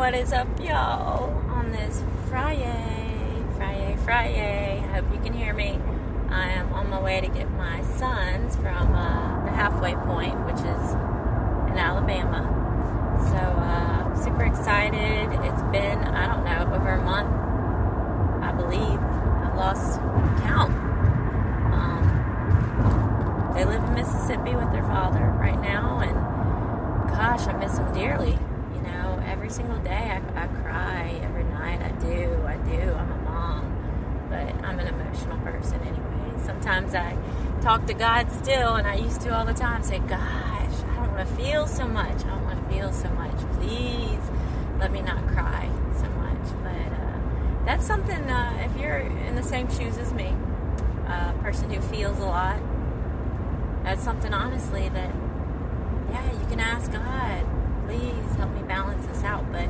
What 0.00 0.14
is 0.14 0.32
up, 0.32 0.48
y'all? 0.58 1.28
On 1.50 1.72
this 1.72 2.02
Friday, 2.30 3.44
Friday, 3.58 3.98
Friday. 4.02 4.82
I 4.82 4.94
hope 4.94 5.12
you 5.12 5.20
can 5.20 5.34
hear 5.34 5.52
me. 5.52 5.78
I 6.30 6.48
am 6.52 6.72
on 6.72 6.88
my 6.88 6.98
way 6.98 7.20
to 7.20 7.28
get 7.28 7.50
my 7.50 7.82
sons 7.82 8.56
from 8.56 8.94
uh, 8.94 9.44
the 9.44 9.50
halfway 9.50 9.94
point, 9.96 10.46
which 10.46 10.56
is 10.56 10.92
in 11.70 11.76
Alabama. 11.76 12.48
So, 13.28 13.36
uh, 13.36 14.14
super 14.24 14.44
excited. 14.44 15.38
It's 15.44 15.62
been, 15.64 15.98
I 15.98 16.34
don't 16.34 16.44
know, 16.46 16.74
over 16.74 16.92
a 16.92 17.02
month, 17.04 17.28
I 18.42 18.52
believe. 18.52 18.98
I've 18.98 19.54
lost 19.54 20.00
count. 20.40 20.72
Um, 21.74 23.52
they 23.54 23.66
live 23.66 23.84
in 23.84 23.92
Mississippi 23.92 24.56
with 24.56 24.72
their 24.72 24.84
father 24.84 25.26
right 25.38 25.60
now, 25.60 25.98
and 25.98 26.14
gosh, 27.10 27.46
I 27.46 27.52
miss 27.58 27.74
them 27.74 27.92
dearly 27.92 28.38
single 29.50 29.78
day 29.78 29.90
I, 29.90 30.44
I 30.44 30.46
cry 30.46 31.20
every 31.22 31.44
night. 31.44 31.80
I 31.82 31.90
do 32.00 32.44
i 32.46 32.56
do. 32.56 32.92
I'm 32.92 33.12
a 33.12 33.16
mom 33.24 34.28
but 34.30 34.54
i'm 34.64 34.78
an 34.78 34.86
emotional 34.86 35.38
person 35.38 35.80
anyway. 35.80 36.44
Sometimes 36.44 36.94
i 36.94 37.16
talk 37.60 37.86
to 37.86 37.94
god 37.94 38.30
still 38.30 38.76
and 38.76 38.86
i 38.86 38.94
used 38.94 39.20
to 39.22 39.36
all 39.36 39.44
the 39.44 39.52
time 39.52 39.82
say 39.82 39.98
gosh 39.98 40.76
i 40.88 40.94
don't 40.96 41.12
want 41.14 41.28
to 41.28 41.34
feel 41.34 41.66
so 41.66 41.86
much. 41.86 42.24
I 42.24 42.28
don't 42.28 42.44
want 42.44 42.62
to 42.62 42.74
feel 42.74 42.92
so 42.92 43.08
much. 43.10 43.36
Please 43.58 44.22
let 44.78 44.92
me 44.92 45.02
not 45.02 45.26
cry 45.28 45.68
so 45.96 46.08
much. 46.10 46.46
But 46.62 46.92
uh, 46.92 47.66
that's 47.66 47.86
something 47.86 48.30
uh, 48.30 48.68
if 48.70 48.80
you're 48.80 48.98
in 48.98 49.34
the 49.34 49.42
same 49.42 49.68
shoes 49.68 49.98
as 49.98 50.12
me 50.12 50.34
a 51.06 51.34
person 51.42 51.70
who 51.70 51.80
feels 51.80 52.18
a 52.20 52.24
lot 52.24 52.60
that's 53.82 54.02
something 54.04 54.32
honestly 54.32 54.88
that 54.90 55.12
yeah 56.10 56.32
you 56.32 56.46
can 56.46 56.60
ask 56.60 56.92
god 56.92 57.44
please 57.90 58.36
help 58.36 58.52
me 58.54 58.62
balance 58.62 59.06
this 59.06 59.24
out. 59.24 59.50
But 59.50 59.68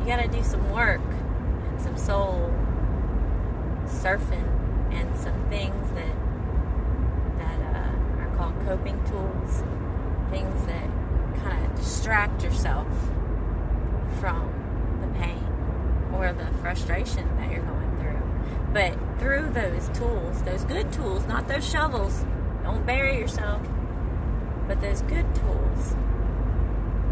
you 0.00 0.06
got 0.06 0.20
to 0.20 0.28
do 0.28 0.42
some 0.42 0.70
work 0.72 1.00
and 1.00 1.80
some 1.80 1.96
soul 1.96 2.52
surfing 3.86 4.48
and 4.92 5.16
some 5.16 5.48
things 5.48 5.90
that 5.92 6.16
that 7.38 7.60
uh, 7.76 8.22
are 8.22 8.34
called 8.36 8.54
coping 8.66 9.02
tools, 9.04 9.62
things 10.30 10.66
that 10.66 10.88
kind 11.44 11.64
of 11.64 11.74
distract 11.76 12.42
yourself 12.42 12.88
from 14.18 14.50
the 15.00 15.18
pain 15.18 15.44
or 16.14 16.32
the 16.32 16.46
frustration 16.58 17.36
that 17.36 17.50
you're 17.50 17.62
going 17.62 17.96
through. 17.98 18.22
But 18.72 18.98
through 19.20 19.50
those 19.50 19.88
tools, 19.96 20.42
those 20.42 20.64
good 20.64 20.92
tools, 20.92 21.26
not 21.26 21.46
those 21.46 21.68
shovels, 21.68 22.24
don't 22.64 22.84
bury 22.84 23.18
yourself, 23.18 23.62
but 24.66 24.80
those 24.80 25.02
good 25.02 25.32
tools 25.34 25.94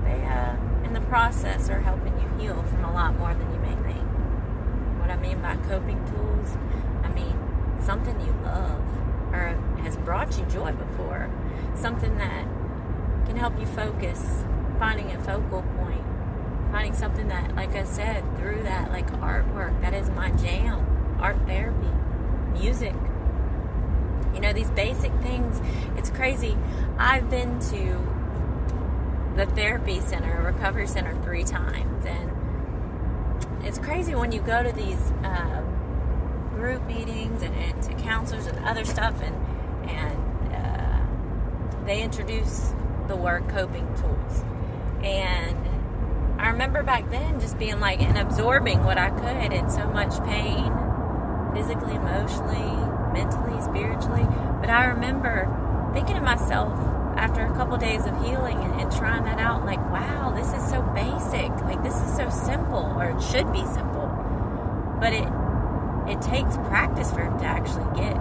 they, 0.05 0.25
uh, 0.25 0.57
in 0.85 0.93
the 0.93 1.01
process, 1.03 1.69
are 1.69 1.81
helping 1.81 2.13
you 2.21 2.29
heal 2.39 2.63
from 2.63 2.85
a 2.85 2.93
lot 2.93 3.19
more 3.19 3.35
than 3.35 3.53
you 3.53 3.59
may 3.61 3.75
think. 3.83 4.07
What 5.01 5.11
I 5.11 5.17
mean 5.17 5.41
by 5.41 5.57
coping 5.69 6.05
tools, 6.07 6.57
I 7.03 7.09
mean 7.09 7.37
something 7.83 8.21
you 8.21 8.35
love 8.45 8.83
or 9.33 9.59
has 9.83 9.97
brought 9.97 10.39
you 10.39 10.45
joy 10.47 10.73
before, 10.73 11.31
something 11.75 12.17
that 12.19 12.45
can 13.27 13.37
help 13.37 13.59
you 13.59 13.67
focus, 13.67 14.45
finding 14.79 15.11
a 15.11 15.19
focal 15.23 15.63
point, 15.77 16.05
finding 16.71 16.95
something 16.95 17.29
that, 17.29 17.55
like 17.57 17.75
I 17.75 17.85
said, 17.85 18.25
through 18.37 18.63
that, 18.63 18.91
like 18.91 19.11
artwork, 19.21 19.81
that 19.81 19.95
is 19.95 20.11
my 20.11 20.31
jam, 20.31 21.19
art 21.21 21.37
therapy, 21.47 21.91
music. 22.53 22.95
You 24.35 24.41
know, 24.41 24.53
these 24.53 24.71
basic 24.71 25.13
things, 25.21 25.61
it's 25.97 26.11
crazy. 26.11 26.57
I've 26.99 27.31
been 27.31 27.61
to 27.71 28.14
the 29.37 29.47
therapy 29.47 30.01
center, 30.01 30.43
recovery 30.43 30.87
center, 30.87 31.21
three 31.23 31.45
times. 31.45 32.07
And 32.07 32.31
it's 33.65 33.79
crazy 33.79 34.15
when 34.15 34.33
you 34.33 34.41
go 34.41 34.63
to 34.63 34.73
these 34.73 35.11
uh, 35.25 35.63
group 36.51 36.87
meetings 36.87 37.43
and, 37.43 37.55
and, 37.55 37.83
to 37.83 37.95
counselors 37.95 38.47
and 38.47 38.65
other 38.65 38.85
stuff, 38.85 39.21
and 39.23 39.35
and 39.91 40.55
uh, 40.55 41.85
they 41.85 42.03
introduce 42.03 42.73
the 43.09 43.17
word 43.17 43.49
coping 43.49 43.87
tools. 43.97 44.45
And 45.03 45.59
I 46.41 46.49
remember 46.51 46.83
back 46.83 47.11
then 47.11 47.41
just 47.41 47.59
being 47.59 47.81
like 47.81 48.01
and 48.01 48.17
absorbing 48.17 48.85
what 48.85 48.99
I 48.99 49.11
could 49.11 49.53
in 49.53 49.69
so 49.71 49.89
much 49.89 50.19
pain, 50.25 50.73
physically, 51.55 51.95
emotionally, 51.95 53.13
mentally, 53.13 53.61
spiritually. 53.63 54.27
But 54.61 54.71
I 54.71 54.87
remember 54.87 55.91
thinking 55.93 56.17
to 56.17 56.23
myself, 56.23 56.79
after 57.25 57.47
a 57.47 57.55
couple 57.55 57.75
days 57.79 58.05
of 58.05 58.13
healing 58.23 58.59
and, 58.59 58.79
and, 58.79 58.93
trying 58.93 59.25
that 59.25 59.39
out, 59.39 59.65
like, 59.65 59.81
wow, 59.91 60.31
this 60.37 60.53
is 60.53 60.63
so 60.69 60.83
basic. 60.93 61.49
Like, 61.65 61.83
this 61.83 61.97
is 61.97 62.15
so 62.15 62.29
simple, 62.29 62.93
or 62.99 63.17
it 63.17 63.23
should 63.23 63.51
be 63.51 63.65
simple. 63.65 64.13
But 65.01 65.15
it 65.15 65.27
it 66.07 66.21
takes 66.21 66.59
practice 66.69 67.11
for 67.11 67.23
it 67.23 67.39
to 67.39 67.47
actually 67.47 67.89
get 67.97 68.13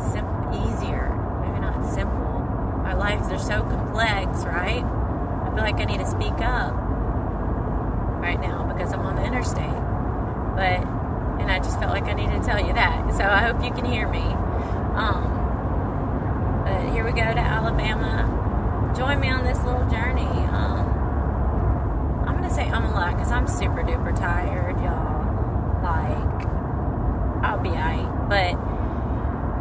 simple, 0.00 0.48
easier. 0.64 1.12
Maybe 1.44 1.60
not 1.60 1.84
simple. 1.92 2.40
Our 2.88 2.96
lives 2.96 3.28
are 3.28 3.38
so 3.38 3.60
complex, 3.68 4.40
right? 4.48 4.82
I 4.82 5.52
feel 5.54 5.62
like 5.62 5.76
I 5.76 5.84
need 5.84 6.00
to 6.00 6.08
speak 6.08 6.40
up 6.40 6.72
right 8.24 8.40
now 8.40 8.64
because 8.72 8.94
I'm 8.94 9.00
on 9.00 9.16
the 9.16 9.24
interstate. 9.26 9.84
But, 10.56 10.80
and 11.38 11.52
I 11.52 11.58
just 11.58 11.78
felt 11.78 11.92
like 11.92 12.04
I 12.04 12.14
needed 12.14 12.40
to 12.40 12.48
tell 12.48 12.64
you 12.64 12.72
that. 12.72 13.12
So 13.12 13.24
I 13.24 13.44
hope 13.44 13.62
you 13.62 13.72
can 13.72 13.84
hear 13.84 14.08
me. 14.08 14.24
Um, 14.96 15.39
here 16.92 17.04
we 17.04 17.12
go 17.12 17.22
to 17.22 17.38
Alabama. 17.40 18.92
Join 18.96 19.20
me 19.20 19.28
on 19.28 19.44
this 19.44 19.62
little 19.64 19.88
journey. 19.88 20.22
Um, 20.22 20.86
I'm 22.26 22.34
gonna 22.34 22.52
say 22.52 22.68
I'm 22.68 22.84
a 22.84 22.92
lot 22.92 23.12
because 23.12 23.30
I'm 23.30 23.46
super 23.46 23.82
duper 23.82 24.14
tired, 24.16 24.76
y'all. 24.80 25.82
Like, 25.82 26.46
I'll 27.44 27.60
be 27.60 27.68
alright, 27.70 28.28
but 28.28 28.56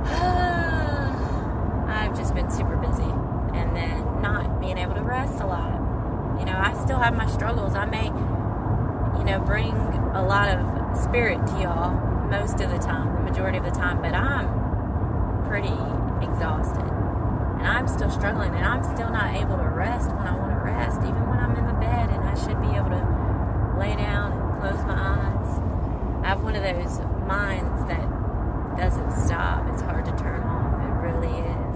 I've 1.89 2.17
just 2.17 2.33
been 2.33 2.49
super 2.49 2.75
busy, 2.77 3.03
and 3.03 3.75
then 3.75 4.21
not 4.21 4.59
being 4.59 4.79
able 4.79 4.95
to 4.95 5.01
rest 5.01 5.39
a 5.39 5.45
lot. 5.45 6.39
You 6.39 6.45
know, 6.45 6.57
I 6.57 6.73
still 6.83 6.97
have 6.97 7.15
my 7.15 7.27
struggles. 7.27 7.75
I 7.75 7.85
may, 7.85 8.05
you 8.05 9.23
know, 9.23 9.39
bring 9.45 9.73
a 10.15 10.25
lot 10.25 10.49
of 10.49 10.97
spirit 10.97 11.45
to 11.47 11.61
y'all 11.61 11.93
most 12.29 12.59
of 12.59 12.71
the 12.71 12.79
time, 12.79 13.13
the 13.13 13.29
majority 13.29 13.59
of 13.59 13.65
the 13.65 13.71
time, 13.71 14.01
but 14.01 14.15
I'm 14.15 15.47
pretty 15.47 15.77
exhausted 16.25 16.98
still 17.89 18.09
struggling 18.09 18.53
and 18.53 18.65
I'm 18.65 18.83
still 18.83 19.09
not 19.09 19.35
able 19.35 19.57
to 19.57 19.69
rest 19.69 20.09
when 20.09 20.27
I 20.27 20.37
want 20.37 20.51
to 20.51 20.61
rest, 20.61 21.01
even 21.01 21.27
when 21.27 21.39
I'm 21.39 21.55
in 21.55 21.65
the 21.67 21.73
bed 21.73 22.09
and 22.09 22.23
I 22.23 22.35
should 22.35 22.61
be 22.61 22.75
able 22.77 22.89
to 22.89 23.03
lay 23.79 23.95
down 23.95 24.33
and 24.33 24.61
close 24.61 24.83
my 24.85 24.95
eyes. 24.95 25.59
I 26.23 26.29
have 26.29 26.43
one 26.43 26.55
of 26.55 26.63
those 26.63 26.99
minds 27.25 27.85
that 27.87 28.05
doesn't 28.77 29.11
stop. 29.25 29.67
It's 29.73 29.81
hard 29.81 30.05
to 30.05 30.11
turn 30.11 30.43
off. 30.43 30.79
It 30.83 30.93
really 31.07 31.33
is. 31.33 31.75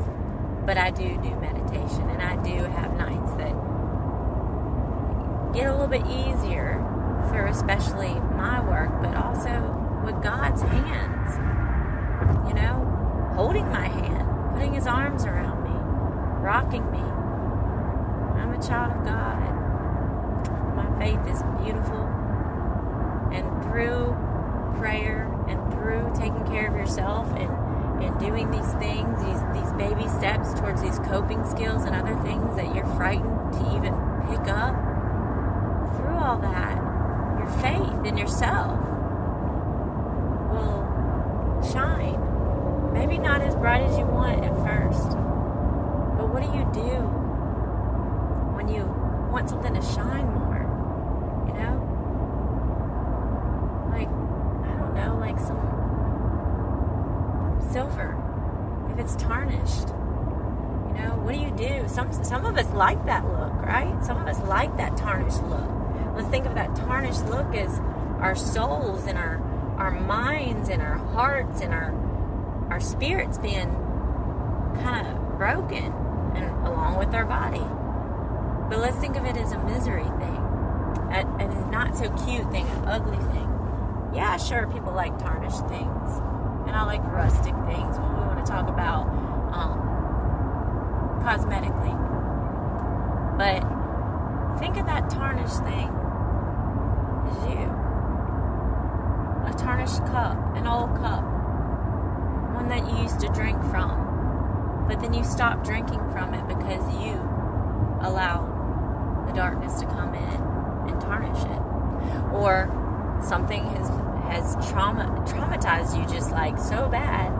But 0.65 0.77
I 0.77 0.91
do 0.91 1.17
do 1.17 1.35
meditation 1.35 2.09
and 2.09 2.21
I 2.21 2.35
do 2.43 2.63
have 2.63 2.95
nights 2.97 3.31
that 3.35 3.53
get 5.53 5.67
a 5.67 5.71
little 5.71 5.87
bit 5.87 6.05
easier 6.07 6.79
for 7.29 7.45
especially 7.45 8.13
my 8.35 8.61
work, 8.61 8.91
but 9.01 9.15
also 9.15 9.51
with 10.05 10.21
God's 10.21 10.61
hands. 10.61 11.37
You 12.47 12.53
know, 12.53 13.31
holding 13.35 13.67
my 13.69 13.87
hand, 13.87 14.53
putting 14.53 14.73
his 14.73 14.87
arms 14.87 15.25
around 15.25 15.62
rocking 16.43 16.83
me. 16.91 16.99
I'm 16.99 18.53
a 18.53 18.61
child 18.61 18.91
of 18.91 19.05
God. 19.05 19.39
My 20.75 20.99
faith 20.99 21.25
is 21.33 21.41
beautiful. 21.63 22.03
And 23.31 23.63
through 23.63 24.13
prayer 24.77 25.31
and 25.47 25.71
through 25.71 26.11
taking 26.13 26.45
care 26.45 26.67
of 26.67 26.75
yourself 26.75 27.29
and, 27.29 28.03
and 28.03 28.19
doing 28.19 28.51
these 28.51 28.73
things, 28.73 29.23
these, 29.23 29.41
these 29.55 29.71
baby 29.79 30.07
steps 30.09 30.53
towards 30.59 30.81
these 30.81 30.99
coping 30.99 31.45
skills 31.45 31.85
and 31.85 31.95
other 31.95 32.21
things 32.23 32.53
that 32.57 32.75
you're 32.75 32.93
frightened 32.97 33.53
to 33.53 33.59
even 33.77 33.93
pick 34.27 34.45
up, 34.51 34.75
through 35.95 36.17
all 36.17 36.37
that, 36.39 36.75
your 37.39 37.47
faith 37.61 38.05
in 38.05 38.17
yourself 38.17 38.77
will 40.51 40.83
shine. 41.71 42.19
Maybe 42.91 43.17
not 43.17 43.41
as 43.41 43.55
bright 43.55 43.83
as 43.83 43.97
you 43.97 44.05
want 44.05 44.43
at 44.43 44.53
first 44.57 45.17
what 46.33 46.41
do 46.41 46.49
you 46.57 46.65
do 46.73 47.01
when 48.55 48.67
you 48.67 48.83
want 49.31 49.47
something 49.49 49.75
to 49.75 49.81
shine 49.81 50.25
more? 50.33 50.65
You 51.47 51.53
know? 51.53 51.75
Like, 53.91 54.09
I 54.09 54.73
don't 54.79 54.95
know, 54.95 55.17
like 55.19 55.37
some 55.39 55.61
silver. 57.71 58.17
If 58.91 58.97
it's 58.97 59.15
tarnished, 59.15 59.89
you 60.87 61.03
know, 61.03 61.21
what 61.21 61.33
do 61.35 61.39
you 61.39 61.51
do? 61.51 61.87
Some 61.87 62.11
some 62.23 62.45
of 62.47 62.57
us 62.57 62.71
like 62.73 63.05
that 63.05 63.23
look, 63.25 63.53
right? 63.61 64.03
Some 64.03 64.17
of 64.17 64.27
us 64.27 64.41
like 64.47 64.75
that 64.77 64.97
tarnished 64.97 65.43
look. 65.43 65.69
Let's 66.15 66.29
think 66.29 66.47
of 66.47 66.55
that 66.55 66.75
tarnished 66.75 67.25
look 67.25 67.53
as 67.55 67.79
our 68.19 68.35
souls 68.35 69.05
and 69.05 69.19
our 69.19 69.39
our 69.77 69.91
minds 69.91 70.69
and 70.69 70.81
our 70.81 70.97
hearts 71.13 71.61
and 71.61 71.73
our 71.73 71.93
our 72.69 72.79
spirits 72.79 73.37
being 73.37 73.69
kind 74.81 75.07
of 75.07 75.37
broken 75.37 75.93
and 76.35 76.67
along 76.67 76.97
with 76.97 77.13
our 77.13 77.25
body. 77.25 77.63
But 78.69 78.79
let's 78.79 78.97
think 78.97 79.15
of 79.15 79.25
it 79.25 79.37
as 79.37 79.51
a 79.51 79.63
misery 79.63 80.03
thing. 80.03 80.39
A, 81.13 81.21
a 81.39 81.71
not 81.71 81.95
so 81.95 82.09
cute 82.25 82.49
thing, 82.51 82.65
an 82.67 82.85
ugly 82.87 83.17
thing. 83.17 83.49
Yeah, 84.13 84.37
sure, 84.37 84.67
people 84.67 84.93
like 84.93 85.17
tarnished 85.19 85.67
things, 85.67 86.09
and 86.65 86.75
I 86.75 86.83
like 86.85 87.03
rustic 87.03 87.53
things 87.65 87.97
when 87.97 88.13
we 88.13 88.19
want 88.25 88.43
to 88.45 88.51
talk 88.51 88.67
about 88.67 89.07
um, 89.53 89.79
cosmetically. 91.23 91.93
But 93.37 93.61
think 94.59 94.77
of 94.77 94.85
that 94.87 95.09
tarnished 95.09 95.63
thing 95.63 95.89
as 97.29 97.49
you. 97.49 97.83
Tarnished 99.83 100.13
cup, 100.13 100.55
an 100.55 100.65
old 100.65 100.95
cup, 100.95 101.23
one 102.55 102.69
that 102.69 102.89
you 102.89 103.03
used 103.03 103.19
to 103.19 103.27
drink 103.27 103.61
from, 103.63 104.85
but 104.87 105.01
then 105.01 105.13
you 105.13 105.25
stopped 105.25 105.65
drinking 105.65 105.99
from 106.13 106.33
it 106.33 106.47
because 106.47 106.81
you 107.03 107.15
allowed 107.99 109.27
the 109.27 109.33
darkness 109.33 109.81
to 109.81 109.85
come 109.87 110.13
in 110.15 110.89
and 110.89 111.01
tarnish 111.01 111.43
it. 111.43 112.31
Or 112.31 112.71
something 113.27 113.65
has 113.65 113.89
has 114.29 114.55
trauma 114.71 115.03
traumatized 115.27 115.99
you 115.99 116.07
just 116.15 116.31
like 116.31 116.57
so 116.57 116.87
bad 116.87 117.33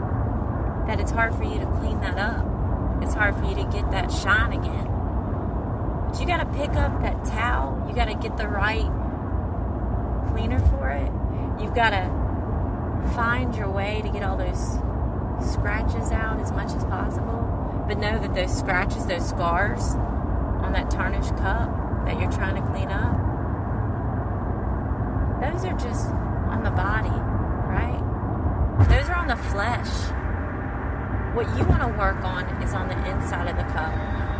that 0.89 0.99
it's 0.99 1.11
hard 1.11 1.33
for 1.35 1.45
you 1.45 1.59
to 1.59 1.65
clean 1.79 2.01
that 2.01 2.17
up. 2.17 2.45
It's 3.01 3.13
hard 3.13 3.37
for 3.37 3.45
you 3.45 3.55
to 3.55 3.63
get 3.71 3.89
that 3.91 4.11
shine 4.11 4.51
again. 4.51 4.89
But 6.09 6.19
you 6.19 6.27
gotta 6.27 6.45
pick 6.47 6.71
up 6.71 7.01
that 7.03 7.23
towel, 7.23 7.85
you 7.87 7.95
gotta 7.95 8.15
get 8.15 8.35
the 8.35 8.49
right 8.49 8.91
cleaner 10.27 10.59
for 10.59 10.89
it. 10.89 11.09
You've 11.61 11.73
gotta 11.73 12.22
find 13.11 13.55
your 13.55 13.69
way 13.69 14.01
to 14.01 14.09
get 14.09 14.23
all 14.23 14.37
those 14.37 14.79
scratches 15.51 16.11
out 16.11 16.39
as 16.39 16.51
much 16.51 16.73
as 16.73 16.83
possible. 16.85 17.85
But 17.87 17.97
know 17.97 18.17
that 18.19 18.33
those 18.33 18.57
scratches, 18.57 19.05
those 19.05 19.27
scars 19.27 19.95
on 20.63 20.71
that 20.73 20.89
tarnished 20.89 21.35
cup 21.37 21.69
that 22.05 22.19
you're 22.19 22.31
trying 22.31 22.55
to 22.55 22.61
clean 22.71 22.89
up, 22.89 23.17
those 25.41 25.65
are 25.65 25.77
just 25.77 26.09
on 26.09 26.63
the 26.63 26.71
body, 26.71 27.09
right? 27.09 27.99
Those 28.89 29.09
are 29.09 29.15
on 29.15 29.27
the 29.27 29.35
flesh. 29.35 29.89
What 31.35 31.47
you 31.57 31.65
want 31.65 31.81
to 31.81 31.89
work 31.97 32.23
on 32.23 32.45
is 32.61 32.73
on 32.73 32.87
the 32.87 33.09
inside 33.09 33.47
of 33.47 33.57
the 33.57 33.63
cup. 33.73 33.93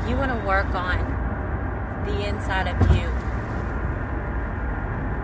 You 0.08 0.16
want 0.16 0.32
to 0.32 0.48
work 0.48 0.74
on 0.76 2.04
the 2.06 2.28
inside 2.28 2.68
of 2.68 2.80
you. 2.96 3.10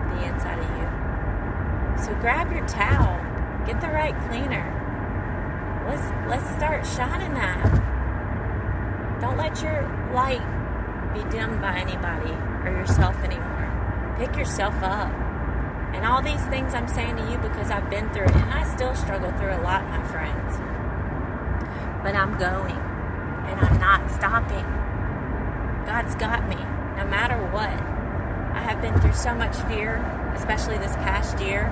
The 0.09 0.25
inside 0.25 0.59
of 0.59 0.69
you. 0.77 2.03
So 2.03 2.13
grab 2.21 2.51
your 2.51 2.65
towel, 2.68 3.19
the 3.81 3.87
right 3.87 4.15
cleaner. 4.27 4.65
Let's 5.87 6.03
let's 6.27 6.55
start 6.55 6.85
shining 6.85 7.33
that. 7.33 7.63
Don't 9.21 9.37
let 9.37 9.61
your 9.61 9.81
light 10.13 10.43
be 11.13 11.23
dimmed 11.29 11.61
by 11.61 11.77
anybody 11.77 12.31
or 12.63 12.71
yourself 12.71 13.15
anymore. 13.23 14.15
Pick 14.17 14.35
yourself 14.35 14.75
up. 14.83 15.11
And 15.93 16.05
all 16.05 16.21
these 16.21 16.43
things 16.47 16.73
I'm 16.73 16.87
saying 16.87 17.15
to 17.17 17.31
you 17.31 17.37
because 17.39 17.71
I've 17.71 17.89
been 17.89 18.09
through 18.13 18.25
it 18.25 18.35
and 18.35 18.53
I 18.53 18.63
still 18.75 18.93
struggle 18.95 19.31
through 19.31 19.55
a 19.55 19.61
lot, 19.61 19.83
my 19.89 20.03
friends. 20.07 20.57
But 22.03 22.15
I'm 22.15 22.37
going 22.37 22.75
and 22.75 23.59
I'm 23.59 23.79
not 23.79 24.11
stopping. 24.11 24.65
God's 25.85 26.15
got 26.15 26.47
me 26.47 26.55
no 26.97 27.07
matter 27.07 27.37
what. 27.51 27.73
I 28.55 28.61
have 28.61 28.81
been 28.81 28.99
through 28.99 29.13
so 29.13 29.33
much 29.33 29.55
fear, 29.67 29.97
especially 30.39 30.77
this 30.77 30.95
past 30.95 31.39
year, 31.39 31.65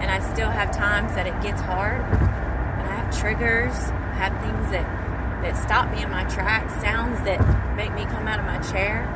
and 0.00 0.10
I 0.10 0.18
still 0.32 0.50
have 0.50 0.74
times 0.74 1.14
that 1.14 1.26
it 1.26 1.40
gets 1.42 1.60
hard. 1.60 2.00
And 2.00 2.88
I 2.88 2.96
have 2.96 3.16
triggers, 3.16 3.72
I 3.72 4.14
have 4.16 4.42
things 4.42 4.70
that, 4.72 4.84
that 5.42 5.56
stop 5.56 5.90
me 5.92 6.02
in 6.02 6.10
my 6.10 6.24
tracks, 6.24 6.72
sounds 6.80 7.20
that 7.24 7.38
make 7.76 7.94
me 7.94 8.04
come 8.06 8.26
out 8.26 8.40
of 8.40 8.46
my 8.46 8.58
chair. 8.72 9.06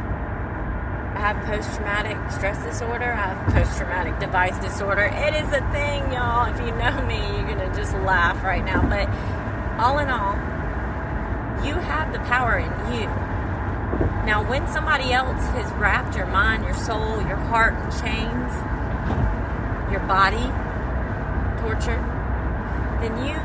I 1.19 1.33
have 1.33 1.45
post 1.47 1.75
traumatic 1.75 2.17
stress 2.31 2.63
disorder. 2.63 3.13
I 3.13 3.35
have 3.35 3.53
post 3.53 3.77
traumatic 3.77 4.21
device 4.21 4.57
disorder. 4.63 5.03
It 5.03 5.35
is 5.35 5.49
a 5.49 5.67
thing, 5.73 6.13
y'all. 6.13 6.47
If 6.47 6.61
you 6.61 6.71
know 6.77 7.05
me, 7.07 7.19
you're 7.35 7.49
going 7.49 7.59
to 7.59 7.75
just 7.75 7.93
laugh 7.95 8.45
right 8.45 8.65
now. 8.65 8.83
But 8.83 9.09
all 9.83 9.99
in 9.99 10.09
all, 10.09 10.37
you 11.67 11.75
have 11.75 12.13
the 12.13 12.21
power 12.21 12.59
in 12.59 12.71
you. 12.95 13.09
Now, 14.29 14.49
when 14.49 14.69
somebody 14.69 15.13
else 15.13 15.43
has 15.57 15.73
wrapped 15.73 16.15
your 16.15 16.27
mind, 16.27 16.63
your 16.63 16.75
soul, 16.75 17.21
your 17.27 17.37
heart 17.37 17.75
in 17.75 17.91
chains, 18.01 18.53
your 19.91 20.01
body 20.01 20.49
tortured, 21.61 22.03
then 23.01 23.17
you 23.25 23.37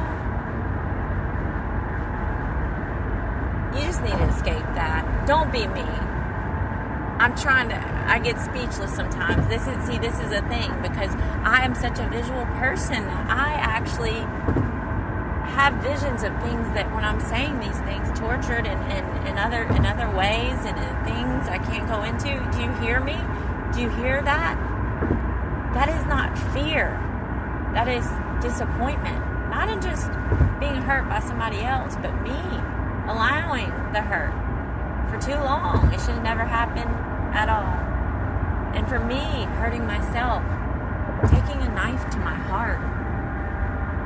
you 3.74 3.86
just 3.88 4.02
need 4.02 4.12
to 4.12 4.30
escape 4.30 4.66
that. 4.76 5.26
Don't 5.26 5.52
be 5.52 5.66
me. 5.68 5.82
I'm 7.20 7.36
trying 7.36 7.70
to 7.70 7.94
I 8.06 8.20
get 8.20 8.40
speechless 8.40 8.94
sometimes. 8.94 9.48
This 9.48 9.66
is 9.68 9.88
see 9.88 9.98
this 9.98 10.20
is 10.20 10.32
a 10.32 10.42
thing 10.48 10.70
because 10.82 11.16
I 11.44 11.64
am 11.64 11.74
such 11.76 12.00
a 12.00 12.08
visual 12.10 12.46
person. 12.58 13.04
I 13.06 13.54
actually 13.54 14.20
have 15.54 15.74
visions 15.84 16.24
of 16.24 16.34
things 16.42 16.68
that 16.74 16.92
when 16.94 17.06
I'm 17.06 17.20
saying 17.20 17.60
these 17.60 17.80
things, 17.82 18.08
tortured 18.20 18.66
and 18.66 19.28
in, 19.28 19.38
other 19.38 19.64
in 19.64 19.86
other 19.86 20.10
ways 20.10 20.58
and 20.66 20.78
in 20.78 21.06
things 21.06 21.48
I 21.48 21.60
can't 21.60 21.88
go 21.88 22.04
into. 22.04 22.42
Do 22.52 22.64
you 22.64 22.72
hear 22.82 23.00
me? 23.00 23.18
Do 23.74 23.82
you 23.82 23.90
hear 23.90 24.22
that? 24.24 24.73
That 25.74 25.90
is 25.90 26.06
not 26.06 26.38
fear. 26.54 27.00
That 27.74 27.88
is 27.88 28.06
disappointment. 28.42 29.18
Not 29.50 29.70
in 29.70 29.82
just 29.82 30.08
being 30.60 30.82
hurt 30.82 31.10
by 31.10 31.20
somebody 31.20 31.62
else, 31.62 31.96
but 31.96 32.14
me 32.22 32.38
allowing 33.08 33.70
the 33.94 34.02
hurt 34.02 34.34
for 35.10 35.20
too 35.20 35.36
long. 35.36 35.92
It 35.94 36.00
should 36.00 36.16
have 36.16 36.24
never 36.24 36.44
happened 36.44 36.90
at 37.36 37.50
all. 37.50 37.74
And 38.76 38.88
for 38.88 39.00
me, 39.00 39.46
hurting 39.60 39.86
myself, 39.86 40.44
taking 41.30 41.62
a 41.62 41.70
knife 41.74 42.10
to 42.12 42.18
my 42.18 42.36
heart, 42.36 42.80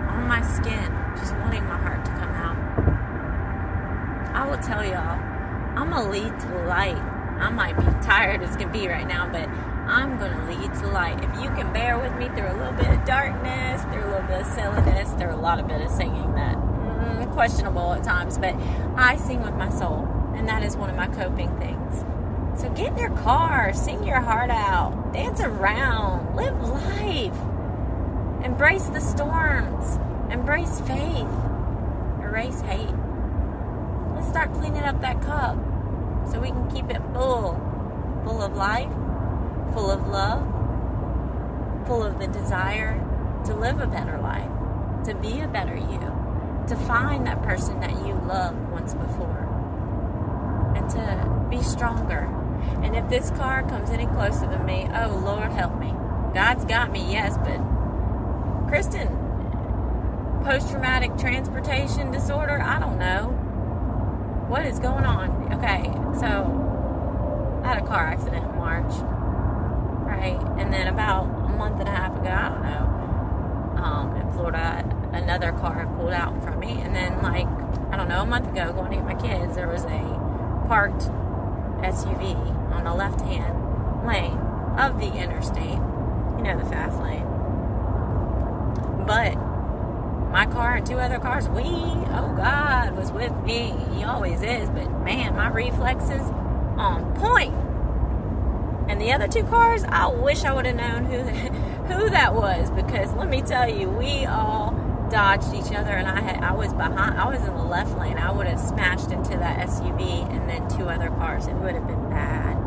on 0.09 0.27
my 0.27 0.41
skin, 0.41 0.91
just 1.17 1.33
wanting 1.35 1.65
my 1.65 1.77
heart 1.77 2.03
to 2.05 2.11
come 2.11 2.33
out. 2.35 2.57
I 4.35 4.47
will 4.47 4.57
tell 4.57 4.83
y'all, 4.83 5.19
I'm 5.77 5.89
gonna 5.89 6.09
lead 6.09 6.39
to 6.39 6.47
light. 6.67 6.97
I 7.39 7.49
might 7.49 7.77
be 7.77 7.85
tired 8.05 8.41
as 8.41 8.55
can 8.55 8.71
be 8.71 8.87
right 8.87 9.07
now, 9.07 9.29
but 9.29 9.47
I'm 9.87 10.19
gonna 10.19 10.45
lead 10.49 10.73
to 10.81 10.87
light. 10.87 11.23
If 11.23 11.41
you 11.41 11.49
can 11.51 11.71
bear 11.71 11.97
with 11.97 12.13
me 12.17 12.27
through 12.27 12.51
a 12.51 12.57
little 12.57 12.73
bit 12.73 12.89
of 12.89 13.05
darkness, 13.05 13.83
through 13.83 14.03
a 14.03 14.11
little 14.11 14.27
bit 14.27 14.41
of 14.41 14.47
silliness, 14.47 15.13
through 15.13 15.33
a 15.33 15.39
lot 15.39 15.59
of 15.59 15.67
bit 15.67 15.81
of 15.81 15.89
singing 15.89 16.35
that 16.35 16.57
mm, 16.57 17.31
questionable 17.31 17.93
at 17.93 18.03
times, 18.03 18.37
but 18.37 18.53
I 18.97 19.15
sing 19.15 19.41
with 19.41 19.53
my 19.53 19.69
soul, 19.69 20.05
and 20.35 20.45
that 20.49 20.61
is 20.61 20.75
one 20.75 20.89
of 20.89 20.97
my 20.97 21.07
coping 21.07 21.57
things. 21.57 22.03
So 22.59 22.69
get 22.71 22.91
in 22.91 22.97
your 22.97 23.11
car, 23.11 23.71
sing 23.73 24.03
your 24.03 24.19
heart 24.19 24.49
out, 24.49 25.13
dance 25.13 25.39
around, 25.39 26.35
live 26.35 26.59
life, 26.67 27.37
embrace 28.43 28.87
the 28.87 28.99
storms, 28.99 29.99
embrace 30.29 30.81
faith, 30.81 31.27
erase 32.21 32.59
hate. 32.61 32.93
Let's 34.15 34.27
start 34.27 34.53
cleaning 34.53 34.83
up 34.83 34.99
that 34.99 35.21
cup 35.21 35.55
so 36.29 36.41
we 36.41 36.49
can 36.49 36.69
keep 36.69 36.89
it 36.89 37.01
full, 37.13 37.55
full 38.25 38.41
of 38.41 38.57
life, 38.57 38.91
full 39.77 39.91
of 39.91 40.07
love, 40.07 40.41
full 41.85 42.01
of 42.01 42.17
the 42.17 42.25
desire 42.25 42.95
to 43.45 43.53
live 43.53 43.79
a 43.79 43.85
better 43.85 44.17
life, 44.17 44.49
to 45.05 45.13
be 45.13 45.39
a 45.39 45.47
better 45.47 45.75
you, 45.75 45.99
to 46.67 46.75
find 46.87 47.27
that 47.27 47.43
person 47.43 47.79
that 47.79 47.91
you 47.91 48.15
loved 48.27 48.57
once 48.71 48.95
before, 48.95 50.73
and 50.75 50.89
to 50.89 51.47
be 51.51 51.61
stronger. 51.61 52.27
And 52.81 52.95
if 52.95 53.07
this 53.07 53.29
car 53.29 53.61
comes 53.69 53.91
any 53.91 54.07
closer 54.07 54.47
than 54.47 54.65
me, 54.65 54.89
oh 54.95 55.21
Lord 55.23 55.51
help 55.51 55.79
me. 55.79 55.93
God's 56.33 56.65
got 56.65 56.91
me, 56.91 57.11
yes, 57.11 57.37
but 57.37 57.59
Kristen, 58.67 59.09
post 60.43 60.71
traumatic 60.71 61.15
transportation 61.19 62.09
disorder, 62.09 62.59
I 62.59 62.79
don't 62.79 62.97
know. 62.97 63.27
What 64.49 64.65
is 64.65 64.79
going 64.79 65.05
on? 65.05 65.53
Okay, 65.53 65.83
so 66.19 67.61
I 67.63 67.75
had 67.75 67.83
a 67.83 67.85
car 67.85 68.07
accident 68.07 68.43
in 68.43 68.55
March, 68.55 68.91
right? 70.17 70.39
And 70.57 70.73
then 70.73 70.87
about 70.87 71.25
a 71.25 71.53
month 71.53 71.79
and 71.79 71.87
a 71.87 71.91
half 71.91 72.15
ago, 72.15 72.29
I 72.29 72.49
don't 72.49 72.63
know, 72.63 73.83
um, 73.83 74.15
in 74.17 74.31
Florida, 74.33 74.83
another 75.13 75.51
car 75.51 75.87
pulled 75.97 76.13
out 76.13 76.43
from 76.43 76.59
me. 76.59 76.81
And 76.81 76.95
then, 76.95 77.21
like, 77.21 77.47
I 77.91 77.97
don't 77.97 78.09
know, 78.09 78.21
a 78.21 78.25
month 78.25 78.49
ago, 78.49 78.73
going 78.73 78.89
to 78.91 78.97
get 78.97 79.05
my 79.05 79.15
kids, 79.15 79.55
there 79.55 79.67
was 79.67 79.83
a 79.83 80.01
parked 80.67 81.09
SUV 81.81 82.35
on 82.73 82.83
the 82.83 82.93
left 82.93 83.21
hand 83.21 84.05
lane 84.05 84.37
of 84.77 84.99
the 84.99 85.13
interstate, 85.13 85.79
you 86.37 86.43
know, 86.43 86.57
the 86.57 86.65
fast 86.65 86.99
lane. 87.01 87.25
But 89.05 89.35
my 90.31 90.45
car 90.45 90.75
and 90.75 90.85
two 90.85 90.99
other 90.99 91.19
cars, 91.19 91.47
we, 91.49 91.63
oh 91.63 92.33
God, 92.35 92.95
was 92.95 93.11
with 93.11 93.35
me. 93.43 93.73
He 93.95 94.03
always 94.03 94.41
is, 94.41 94.69
but 94.69 94.89
man, 95.03 95.35
my 95.35 95.49
reflexes 95.49 96.21
on 96.77 97.15
point. 97.15 97.66
And 98.89 99.01
the 99.01 99.11
other 99.11 99.27
two 99.27 99.43
cars, 99.43 99.83
I 99.83 100.07
wish 100.07 100.45
I 100.45 100.53
would 100.53 100.65
have 100.65 100.75
known 100.75 101.05
who 101.05 101.23
who 101.93 102.09
that 102.09 102.33
was 102.33 102.69
because 102.71 103.13
let 103.13 103.29
me 103.29 103.41
tell 103.41 103.69
you, 103.69 103.89
we 103.89 104.25
all 104.25 104.71
dodged 105.09 105.53
each 105.53 105.73
other, 105.73 105.91
and 105.91 106.07
I 106.07 106.19
had 106.19 106.43
I 106.43 106.53
was 106.53 106.73
behind, 106.73 107.19
I 107.19 107.29
was 107.29 107.39
in 107.39 107.55
the 107.55 107.63
left 107.63 107.97
lane. 107.97 108.17
I 108.17 108.31
would 108.31 108.47
have 108.47 108.59
smashed 108.59 109.11
into 109.11 109.37
that 109.37 109.67
SUV 109.67 110.29
and 110.29 110.49
then 110.49 110.67
two 110.69 110.89
other 110.89 111.09
cars. 111.09 111.47
It 111.47 111.55
would 111.55 111.73
have 111.73 111.87
been 111.87 112.09
bad. 112.09 112.57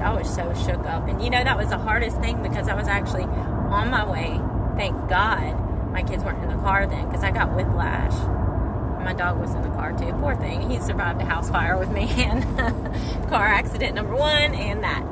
I 0.00 0.12
was 0.12 0.32
so 0.32 0.52
shook 0.54 0.84
up. 0.86 1.08
And 1.08 1.22
you 1.22 1.30
know, 1.30 1.42
that 1.42 1.56
was 1.56 1.70
the 1.70 1.78
hardest 1.78 2.20
thing 2.20 2.42
because 2.42 2.68
I 2.68 2.74
was 2.74 2.86
actually 2.86 3.24
on 3.24 3.90
my 3.90 4.08
way. 4.08 4.40
Thank 4.76 5.08
God 5.08 5.90
my 5.90 6.02
kids 6.02 6.22
weren't 6.22 6.42
in 6.42 6.50
the 6.50 6.62
car 6.62 6.86
then 6.86 7.06
because 7.06 7.24
I 7.24 7.30
got 7.30 7.54
whiplash. 7.56 8.12
My 9.02 9.14
dog 9.14 9.40
was 9.40 9.54
in 9.54 9.62
the 9.62 9.70
car 9.70 9.92
too. 9.92 10.12
Poor 10.20 10.36
thing. 10.36 10.70
He 10.70 10.78
survived 10.80 11.20
a 11.20 11.24
house 11.24 11.48
fire 11.50 11.78
with 11.78 11.90
me 11.90 12.08
and 12.18 12.42
car 13.28 13.46
accident 13.46 13.94
number 13.94 14.14
one 14.14 14.54
and 14.54 14.82
that 14.82 15.02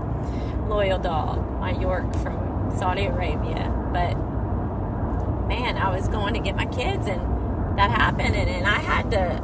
loyal 0.69 0.99
dog, 0.99 1.61
my 1.61 1.71
York 1.73 2.13
from 2.17 2.73
Saudi 2.77 3.07
Arabia. 3.07 3.73
But 3.93 4.17
man, 5.49 5.77
I 5.77 5.95
was 5.95 6.09
going 6.09 6.35
to 6.35 6.41
get 6.41 6.57
my 6.57 6.67
kids 6.67 7.07
and 7.07 7.21
that 7.79 7.91
happened 7.91 8.35
and, 8.35 8.49
and 8.49 8.67
I 8.67 8.79
had 8.79 9.11
to 9.11 9.43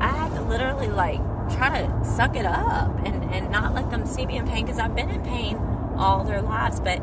I 0.00 0.08
had 0.08 0.34
to 0.34 0.42
literally 0.42 0.88
like 0.88 1.20
try 1.50 1.82
to 1.82 2.04
suck 2.04 2.36
it 2.36 2.44
up 2.44 2.94
and, 3.04 3.24
and 3.32 3.50
not 3.50 3.74
let 3.74 3.90
them 3.90 4.06
see 4.06 4.26
me 4.26 4.36
in 4.36 4.46
pain 4.46 4.66
because 4.66 4.78
I've 4.78 4.94
been 4.94 5.08
in 5.10 5.22
pain 5.22 5.56
all 5.96 6.24
their 6.24 6.42
lives. 6.42 6.80
But 6.80 7.00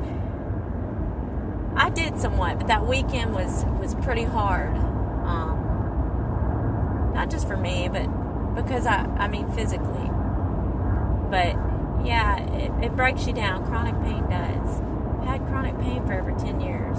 I 1.76 1.90
did 1.90 2.20
somewhat, 2.20 2.60
but 2.60 2.68
that 2.68 2.86
weekend 2.86 3.34
was 3.34 3.66
was 3.80 3.96
pretty 3.96 4.24
hard. 4.24 4.76
Um, 4.76 5.62
not 7.14 7.32
just 7.32 7.48
for 7.48 7.58
me, 7.58 7.90
but 7.92 8.06
because 8.56 8.86
I 8.86 9.06
I 9.18 9.28
mean 9.28 9.52
physically. 9.54 10.10
But 11.32 11.56
yeah, 12.04 12.40
it, 12.54 12.72
it 12.86 12.96
breaks 12.96 13.28
you 13.28 13.34
down. 13.34 13.66
Chronic 13.66 13.96
pain 14.02 14.24
does. 14.30 14.82
Had 15.26 15.46
chronic 15.48 15.80
pain 15.80 16.06
for 16.06 16.14
over 16.14 16.32
ten 16.38 16.60
years, 16.60 16.98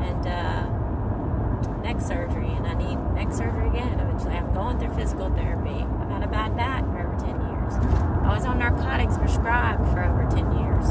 and 0.00 0.26
uh, 0.26 1.82
neck 1.82 2.00
surgery, 2.00 2.50
and 2.50 2.66
I 2.66 2.74
need 2.74 2.96
neck 3.14 3.32
surgery 3.32 3.68
again 3.68 3.98
eventually. 3.98 4.34
I'm 4.34 4.52
going 4.54 4.78
through 4.78 4.94
physical 4.94 5.30
therapy. 5.30 5.84
I've 6.00 6.10
had 6.10 6.22
a 6.22 6.28
bad 6.28 6.56
back 6.56 6.84
for 6.84 7.00
over 7.00 7.18
ten 7.18 7.34
years. 7.50 7.74
I 8.22 8.34
was 8.34 8.44
on 8.44 8.58
narcotics 8.58 9.18
prescribed 9.18 9.86
for 9.90 10.04
over 10.04 10.28
ten 10.30 10.50
years. 10.56 10.86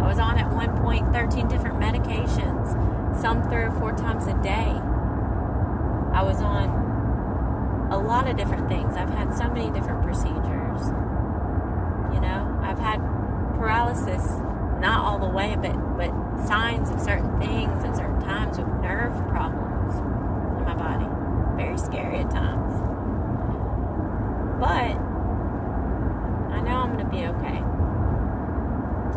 I 0.00 0.08
was 0.08 0.18
on 0.18 0.38
at 0.38 0.50
one 0.50 0.80
point 0.80 1.12
13 1.12 1.46
different 1.48 1.76
medications, 1.76 3.20
some 3.20 3.42
three 3.50 3.64
or 3.64 3.70
four 3.72 3.92
times 3.92 4.26
a 4.26 4.32
day. 4.42 4.72
I 6.12 6.22
was 6.22 6.40
on 6.40 7.88
a 7.92 7.98
lot 7.98 8.26
of 8.26 8.36
different 8.36 8.68
things. 8.68 8.96
I've 8.96 9.10
had 9.10 9.36
so 9.36 9.48
many 9.48 9.70
different 9.70 10.02
procedures. 10.02 10.49
I've 12.70 12.78
had 12.78 13.00
paralysis, 13.56 14.24
not 14.78 15.04
all 15.04 15.18
the 15.18 15.26
way, 15.26 15.56
but, 15.60 15.74
but 15.98 16.46
signs 16.46 16.88
of 16.88 17.00
certain 17.00 17.36
things 17.40 17.84
at 17.84 17.96
certain 17.96 18.20
times 18.20 18.58
with 18.58 18.68
nerve 18.80 19.12
problems 19.26 19.96
in 19.96 20.64
my 20.64 20.74
body. 20.74 21.06
Very 21.56 21.76
scary 21.76 22.18
at 22.18 22.30
times. 22.30 22.74
But 24.60 24.96
I 26.54 26.60
know 26.60 26.76
I'm 26.76 26.96
to 26.98 27.04
be 27.06 27.26
okay. 27.26 27.58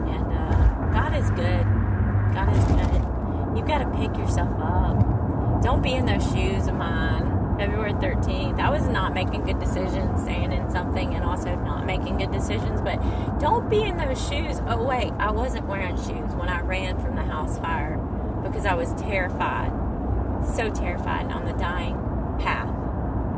And 0.09 0.33
uh, 0.33 0.89
God 0.91 1.13
is 1.15 1.29
good. 1.29 1.63
God 2.33 2.57
is 2.57 2.65
good. 2.65 3.05
You've 3.55 3.67
got 3.67 3.83
to 3.83 3.89
pick 3.95 4.17
yourself 4.17 4.49
up. 4.59 5.61
Don't 5.61 5.83
be 5.83 5.93
in 5.93 6.07
those 6.07 6.23
shoes 6.33 6.65
of 6.65 6.73
mine. 6.73 7.32
February 7.57 7.93
13th, 7.93 8.59
I 8.59 8.69
was 8.69 8.87
not 8.87 9.13
making 9.13 9.45
good 9.45 9.59
decisions, 9.59 10.21
staying 10.21 10.51
in 10.51 10.69
something, 10.71 11.13
and 11.13 11.23
also 11.23 11.55
not 11.55 11.85
making 11.85 12.17
good 12.17 12.31
decisions. 12.31 12.81
But 12.81 12.97
don't 13.39 13.69
be 13.69 13.83
in 13.83 13.97
those 13.97 14.27
shoes. 14.27 14.59
Oh, 14.67 14.83
wait, 14.83 15.11
I 15.19 15.31
wasn't 15.31 15.67
wearing 15.67 15.95
shoes 15.97 16.33
when 16.35 16.49
I 16.49 16.61
ran 16.61 16.99
from 16.99 17.15
the 17.15 17.23
house 17.23 17.59
fire 17.59 17.97
because 18.43 18.65
I 18.65 18.73
was 18.73 18.93
terrified. 18.93 19.71
So 20.55 20.69
terrified 20.69 21.31
on 21.31 21.45
the 21.45 21.53
dying 21.53 21.95
path 22.39 22.69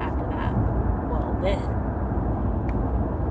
after 0.01 0.25
that. 0.31 0.53
Well, 1.12 1.38
then. 1.41 1.81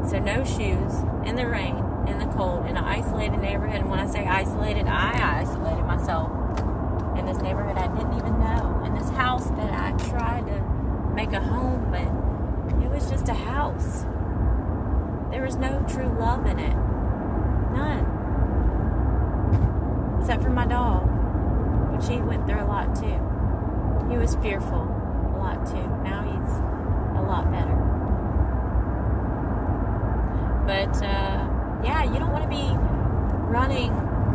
So, 0.08 0.18
no 0.18 0.44
shoes 0.44 0.92
in 1.26 1.36
the 1.36 1.48
rain 1.48 1.82
in 2.06 2.18
the 2.18 2.26
cold 2.26 2.66
in 2.66 2.76
an 2.76 2.84
isolated 2.84 3.38
neighborhood. 3.38 3.80
And 3.80 3.90
when 3.90 3.98
I 3.98 4.06
say 4.06 4.26
isolated, 4.26 4.86
I 4.86 5.40
isolated 5.40 5.84
myself 5.84 6.30
in 7.18 7.26
this 7.26 7.38
neighborhood 7.38 7.76
I 7.76 7.88
didn't 7.88 8.14
even 8.14 8.38
know. 8.38 8.82
In 8.84 8.94
this 8.94 9.08
house 9.10 9.46
that 9.50 9.72
I 9.72 9.92
tried 10.08 10.46
to 10.46 10.63
make 11.14 11.32
a 11.32 11.40
home, 11.40 11.88
but 11.90 12.02
it 12.82 12.90
was 12.90 13.08
just 13.10 13.28
a 13.28 13.34
house. 13.34 14.04
There 15.30 15.42
was 15.42 15.56
no 15.56 15.84
true 15.88 16.14
love 16.18 16.46
in 16.46 16.58
it. 16.58 16.76
None. 17.74 18.06
Except 20.20 20.42
for 20.42 20.50
my 20.50 20.66
dog, 20.66 21.06
which 21.94 22.08
he 22.08 22.18
went 22.20 22.46
through 22.46 22.62
a 22.62 22.66
lot 22.66 22.94
too. 22.94 23.20
He 24.10 24.18
was 24.18 24.34
fearful 24.36 24.82
a 24.82 25.38
lot 25.38 25.66
too. 25.66 25.86
Now 26.02 26.22
he's 26.22 26.52
a 27.18 27.22
lot 27.26 27.50
better. 27.50 27.76
But, 30.66 30.96
uh, 31.04 31.46
yeah, 31.84 32.04
you 32.04 32.18
don't 32.18 32.32
want 32.32 32.44
to 32.44 32.48
be 32.48 32.74
running 33.50 33.90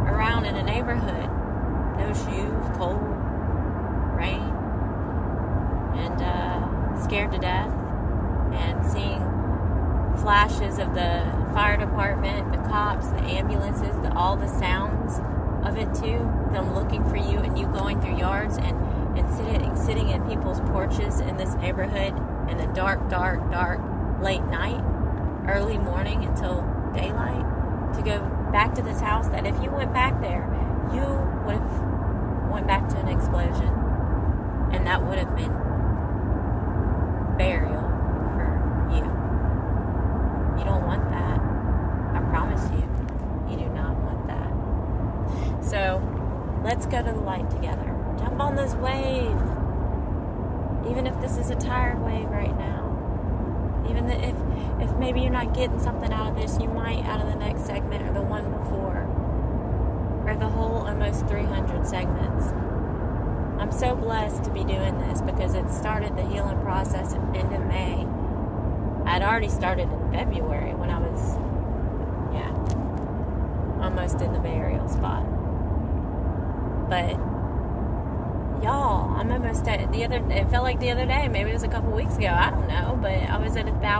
around 0.07 0.45
in 0.45 0.55
a 0.55 0.63
neighborhood, 0.63 1.29
no 1.97 2.13
shoes, 2.13 2.77
cold, 2.77 3.01
rain, 4.15 4.53
and 5.97 6.21
uh, 6.21 6.98
scared 7.09 7.31
to 7.31 7.39
death, 7.39 7.73
and 8.53 8.85
seeing 8.91 9.19
flashes 10.21 10.77
of 10.77 10.93
the 10.93 11.25
fire 11.53 11.75
department, 11.75 12.51
the 12.51 12.57
cops, 12.69 13.07
the 13.09 13.21
ambulances, 13.21 13.95
the, 14.03 14.13
all 14.13 14.35
the 14.35 14.47
sounds 14.47 15.19
of 15.67 15.75
it 15.77 15.91
too. 15.95 16.19
Them 16.53 16.75
looking 16.75 17.03
for 17.09 17.17
you 17.17 17.39
and 17.39 17.57
you 17.57 17.65
going 17.67 17.99
through 17.99 18.17
yards 18.17 18.57
and 18.57 18.77
and 19.17 19.33
sitting 19.33 19.75
sitting 19.75 20.09
in 20.09 20.21
people's 20.29 20.59
porches 20.71 21.19
in 21.19 21.35
this 21.37 21.55
neighborhood 21.55 22.13
in 22.49 22.57
the 22.57 22.67
dark, 22.73 23.09
dark, 23.09 23.49
dark 23.51 23.81
late 24.21 24.43
night, 24.43 24.83
early 25.47 25.77
morning 25.77 26.23
until 26.23 26.61
daylight 26.93 27.45
to 27.95 28.01
go 28.03 28.19
back 28.51 28.75
to 28.75 28.83
this 28.83 29.01
house 29.01 29.27
that 29.29 29.47
if 29.47 29.55
you 29.63 29.71
went 29.71 29.91
back 29.93 30.21
there, 30.21 30.45
you 30.93 31.01
would 31.45 31.55
have 31.55 32.51
went 32.51 32.67
back 32.67 32.87
to 32.89 32.97
an 32.97 33.07
explosion. 33.07 33.73
And 34.71 34.85
that 34.85 35.03
would 35.03 35.17
have 35.17 35.35
been 35.35 35.58
burial 37.39 37.68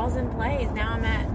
1,000 0.10 0.36
plays. 0.36 0.70
Now 0.72 0.94
I'm 0.94 1.06
at 1.06 1.30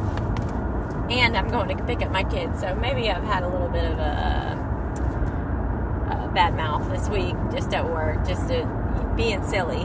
and 1.12 1.36
I'm 1.36 1.48
going 1.48 1.76
to 1.76 1.84
pick 1.84 2.00
up 2.00 2.10
my 2.10 2.24
kids, 2.24 2.60
so 2.60 2.74
maybe 2.74 3.10
I've 3.10 3.22
had 3.22 3.42
a 3.42 3.48
little 3.48 3.68
bit 3.68 3.84
of 3.84 3.98
a, 3.98 4.56
a 6.10 6.30
bad 6.32 6.56
mouth 6.56 6.88
this 6.90 7.06
week 7.10 7.36
just 7.52 7.74
at 7.74 7.84
work, 7.84 8.26
just 8.26 8.48
being 9.14 9.44
silly 9.44 9.84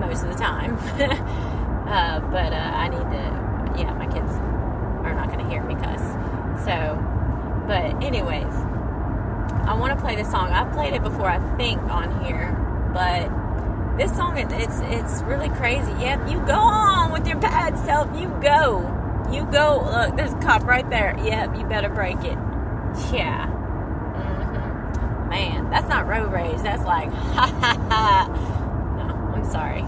most 0.00 0.24
of 0.24 0.30
the 0.30 0.34
time. 0.34 0.78
uh, 1.86 2.20
but 2.30 2.54
uh, 2.54 2.72
I 2.74 2.88
need 2.88 3.04
to, 3.12 3.80
yeah, 3.82 3.92
my 3.92 4.06
kids 4.06 4.32
are 5.04 5.14
not 5.14 5.26
going 5.30 5.40
to 5.40 5.50
hear 5.50 5.62
me 5.62 5.74
cuss. 5.74 6.00
So, 6.64 6.96
but, 7.66 8.02
anyways, 8.02 8.54
I 9.68 9.76
want 9.78 9.92
to 9.92 10.02
play 10.02 10.16
this 10.16 10.30
song. 10.30 10.50
I've 10.50 10.72
played 10.72 10.94
it 10.94 11.02
before, 11.02 11.28
I 11.28 11.38
think, 11.58 11.82
on 11.82 12.24
here, 12.24 12.50
but 12.94 13.30
this 13.96 14.16
song 14.16 14.38
it's 14.38 14.80
it's 14.80 15.22
really 15.22 15.50
crazy. 15.50 15.92
Yep, 16.00 16.30
you 16.30 16.40
go 16.46 16.58
on 16.58 17.12
with 17.12 17.26
your 17.26 17.38
bad 17.38 17.78
self. 17.78 18.08
You 18.18 18.28
go, 18.42 18.91
you 19.30 19.44
go. 19.46 19.82
Look, 19.84 20.16
there's 20.16 20.32
a 20.32 20.38
cop 20.38 20.64
right 20.64 20.88
there. 20.88 21.16
Yep, 21.22 21.56
you 21.56 21.64
better 21.66 21.88
break 21.88 22.18
it. 22.18 22.38
Yeah. 23.12 23.46
Mm-hmm. 23.46 25.28
Man, 25.28 25.70
that's 25.70 25.88
not 25.88 26.06
road 26.06 26.32
rage. 26.32 26.60
That's 26.62 26.84
like 26.84 27.10
ha 27.12 27.46
ha 27.46 27.76
ha. 27.88 28.28
No, 28.96 29.04
I'm 29.34 29.44
sorry. 29.50 29.82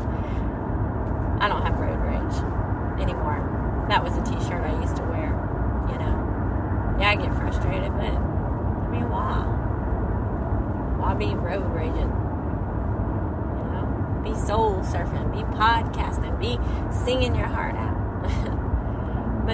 I 1.41 1.49
don't 1.49 1.63
have 1.63 1.79
road 1.79 2.01
rage 2.01 3.01
anymore. 3.01 3.41
That 3.89 4.03
was 4.03 4.17
a 4.17 4.23
T-shirt 4.23 4.63
I 4.63 4.81
used 4.81 4.97
to 4.97 5.03
wear. 5.03 5.29
You 5.91 5.99
know. 5.99 6.97
Yeah, 7.01 7.11
I 7.11 7.17
get 7.17 7.35
frustrated, 7.35 7.93
but 7.93 8.05
I 8.05 8.89
mean, 8.89 9.11
why? 9.11 9.45
Why 10.99 11.13
be 11.15 11.35
road 11.35 11.67
raging? 11.75 12.13
You 13.59 13.65
know, 13.73 14.21
be 14.25 14.35
soul 14.47 14.81
surfing, 14.81 15.33
be 15.33 15.43
podcasting, 15.55 16.39
be 16.41 16.59
singing 17.05 17.35
your 17.35 17.49
heart 17.49 17.75
out. 17.75 17.84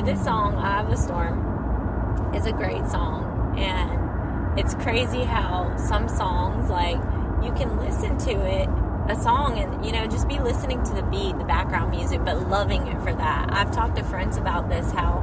But 0.00 0.14
this 0.14 0.24
song, 0.24 0.54
Eye 0.54 0.80
of 0.80 0.88
the 0.88 0.96
Storm, 0.96 2.34
is 2.34 2.46
a 2.46 2.52
great 2.52 2.86
song. 2.86 3.54
And 3.58 4.58
it's 4.58 4.72
crazy 4.74 5.24
how 5.24 5.76
some 5.76 6.08
songs, 6.08 6.70
like, 6.70 6.96
you 7.44 7.52
can 7.52 7.78
listen 7.78 8.16
to 8.18 8.30
it, 8.30 8.68
a 9.10 9.20
song, 9.20 9.58
and, 9.58 9.84
you 9.84 9.92
know, 9.92 10.06
just 10.06 10.26
be 10.26 10.38
listening 10.38 10.82
to 10.84 10.94
the 10.94 11.02
beat, 11.02 11.36
the 11.38 11.44
background 11.44 11.90
music, 11.90 12.24
but 12.24 12.48
loving 12.48 12.86
it 12.86 12.98
for 13.02 13.12
that. 13.12 13.50
I've 13.52 13.72
talked 13.72 13.96
to 13.96 14.04
friends 14.04 14.38
about 14.38 14.70
this, 14.70 14.90
how, 14.92 15.22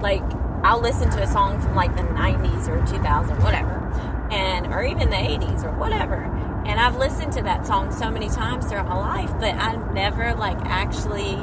like, 0.00 0.24
I'll 0.64 0.80
listen 0.80 1.10
to 1.10 1.22
a 1.22 1.26
song 1.26 1.60
from 1.60 1.74
like 1.74 1.94
the 1.96 2.02
90s 2.02 2.68
or 2.68 2.84
2000, 2.86 3.42
whatever, 3.42 3.76
and 4.32 4.68
or 4.72 4.82
even 4.84 5.10
the 5.10 5.16
80s 5.16 5.64
or 5.64 5.78
whatever, 5.78 6.24
and 6.66 6.80
I've 6.80 6.96
listened 6.96 7.32
to 7.34 7.42
that 7.42 7.66
song 7.66 7.92
so 7.92 8.10
many 8.10 8.28
times 8.28 8.66
throughout 8.66 8.88
my 8.88 8.96
life, 8.96 9.30
but 9.38 9.54
I 9.54 9.76
never 9.92 10.34
like 10.34 10.58
actually 10.62 11.38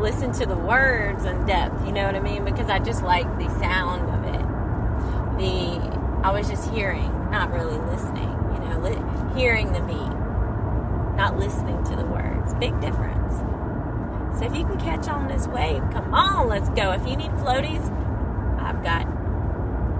listened 0.00 0.34
to 0.34 0.46
the 0.46 0.56
words 0.56 1.24
in 1.24 1.46
depth. 1.46 1.84
You 1.86 1.92
know 1.92 2.06
what 2.06 2.14
I 2.14 2.20
mean? 2.20 2.44
Because 2.44 2.68
I 2.68 2.78
just 2.78 3.02
like 3.02 3.26
the 3.38 3.48
sound 3.58 4.08
of 4.10 4.34
it. 4.34 5.38
The 5.38 5.94
I 6.22 6.30
was 6.32 6.48
just 6.48 6.70
hearing, 6.70 7.10
not 7.30 7.52
really 7.52 7.76
listening. 7.90 8.30
You 8.52 8.60
know, 8.60 8.80
li- 8.80 9.40
hearing 9.40 9.72
the 9.72 9.80
beat, 9.80 11.16
not 11.16 11.38
listening 11.38 11.82
to 11.84 11.96
the 11.96 12.04
words. 12.04 12.54
Big 12.54 12.78
difference. 12.80 13.32
So 14.38 14.46
if 14.46 14.56
you 14.56 14.64
can 14.64 14.78
catch 14.78 15.08
on 15.08 15.28
this 15.28 15.46
wave, 15.48 15.82
come 15.92 16.12
on, 16.14 16.48
let's 16.48 16.68
go. 16.70 16.92
If 16.92 17.06
you 17.06 17.16
need 17.16 17.30
floaties, 17.32 17.84
I've 18.60 18.82
got 18.82 19.06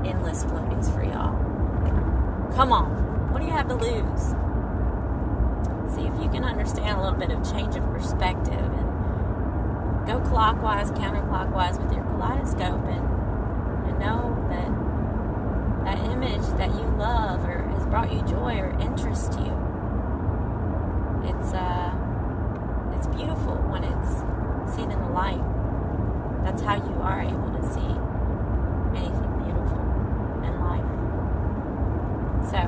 endless 0.07 0.45
floaties 0.45 0.93
for 0.93 1.05
y'all. 1.05 1.35
Come 2.55 2.73
on. 2.73 3.33
What 3.33 3.41
do 3.41 3.47
you 3.47 3.53
have 3.53 3.69
to 3.69 3.75
lose? 3.75 4.35
see 5.95 6.07
if 6.07 6.23
you 6.23 6.29
can 6.29 6.45
understand 6.45 6.99
a 6.99 7.03
little 7.03 7.19
bit 7.19 7.31
of 7.31 7.39
change 7.53 7.77
of 7.77 7.85
perspective 7.93 8.74
go 10.07 10.21
clockwise, 10.21 10.91
counterclockwise 10.93 11.83
with 11.83 11.93
your 11.93 12.05
kaleidoscope 12.05 12.85
and, 12.85 13.05
and 13.89 13.99
know 13.99 14.47
that 14.51 14.71
that 15.85 15.99
image 16.11 16.47
that 16.57 16.71
you 16.75 16.87
love 16.97 17.45
or 17.45 17.63
has 17.69 17.87
brought 17.87 18.13
you 18.13 18.21
joy 18.23 18.59
or 18.59 18.71
interest 18.81 19.33
you. 19.39 19.53
It's 21.25 21.53
uh 21.53 21.93
it's 22.97 23.07
beautiful 23.09 23.57
when 23.69 23.85
it's 23.85 24.75
seen 24.75 24.91
in 24.91 24.99
the 24.99 25.11
light. 25.11 25.43
That's 26.45 26.63
how 26.63 26.77
you 26.77 27.01
are 27.03 27.21
able 27.21 27.51
to 27.53 27.63
see 27.73 27.95
anything 28.97 29.33
beautiful 29.45 29.81
in 30.45 30.61
life. 30.61 30.91
So 32.51 32.61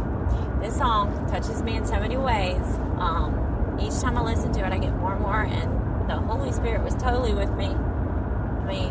this 0.60 0.76
song 0.76 1.26
touches 1.28 1.62
me 1.62 1.76
in 1.76 1.86
so 1.86 2.00
many 2.00 2.16
ways 2.16 2.78
um, 2.98 3.78
each 3.80 4.00
time 4.00 4.16
I 4.16 4.22
listen 4.22 4.52
to 4.52 4.66
it, 4.66 4.72
I 4.72 4.78
get 4.78 4.94
more 4.96 5.12
and 5.12 5.20
more, 5.20 5.42
and 5.42 5.85
the 6.06 6.16
Holy 6.16 6.52
Spirit 6.52 6.82
was 6.82 6.94
totally 6.94 7.34
with 7.34 7.50
me. 7.54 7.66
I 7.66 8.64
mean, 8.66 8.88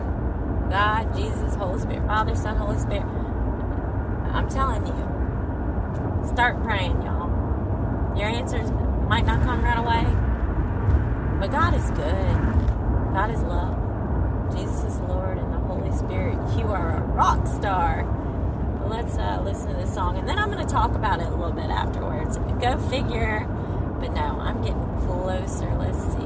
God, 0.69 1.15
Jesus, 1.15 1.56
Holy 1.56 1.80
Spirit, 1.80 2.06
Father, 2.08 2.36
Son, 2.36 2.58
Holy 2.58 2.78
Spirit. 2.78 3.06
I'm 4.34 4.49
telling 4.49 4.86
you, 4.86 6.28
start 6.28 6.62
praying, 6.63 7.01
y'all. 7.04 7.30
Your 8.17 8.28
answers 8.28 8.71
might 9.08 9.25
not 9.25 9.41
come 9.43 9.63
right 9.63 9.78
away, 9.78 11.39
but 11.39 11.51
God 11.51 11.73
is 11.73 11.89
good. 11.91 12.36
God 13.13 13.32
is 13.32 13.41
love. 13.43 14.56
Jesus 14.56 14.84
is 14.84 14.99
Lord, 15.01 15.38
and 15.38 15.54
the 15.54 15.60
Holy 15.60 15.91
Spirit. 15.95 16.38
You 16.58 16.67
are 16.67 16.97
a 16.97 17.01
rock 17.01 17.47
star. 17.47 18.04
let's 18.88 19.17
uh, 19.17 19.41
listen 19.43 19.69
to 19.69 19.73
this 19.75 19.93
song, 19.93 20.17
and 20.17 20.28
then 20.28 20.38
I'm 20.38 20.51
going 20.51 20.65
to 20.65 20.71
talk 20.71 20.95
about 20.95 21.19
it 21.19 21.28
a 21.28 21.36
little 21.36 21.51
bit 21.51 21.69
afterwards. 21.69 22.38
Go 22.60 22.78
figure 22.89 23.47
but 23.99 24.13
no, 24.13 24.39
I'm 24.39 24.62
getting 24.62 24.84
closer. 25.08 25.73
Let's 25.75 25.97
see. 26.13 26.25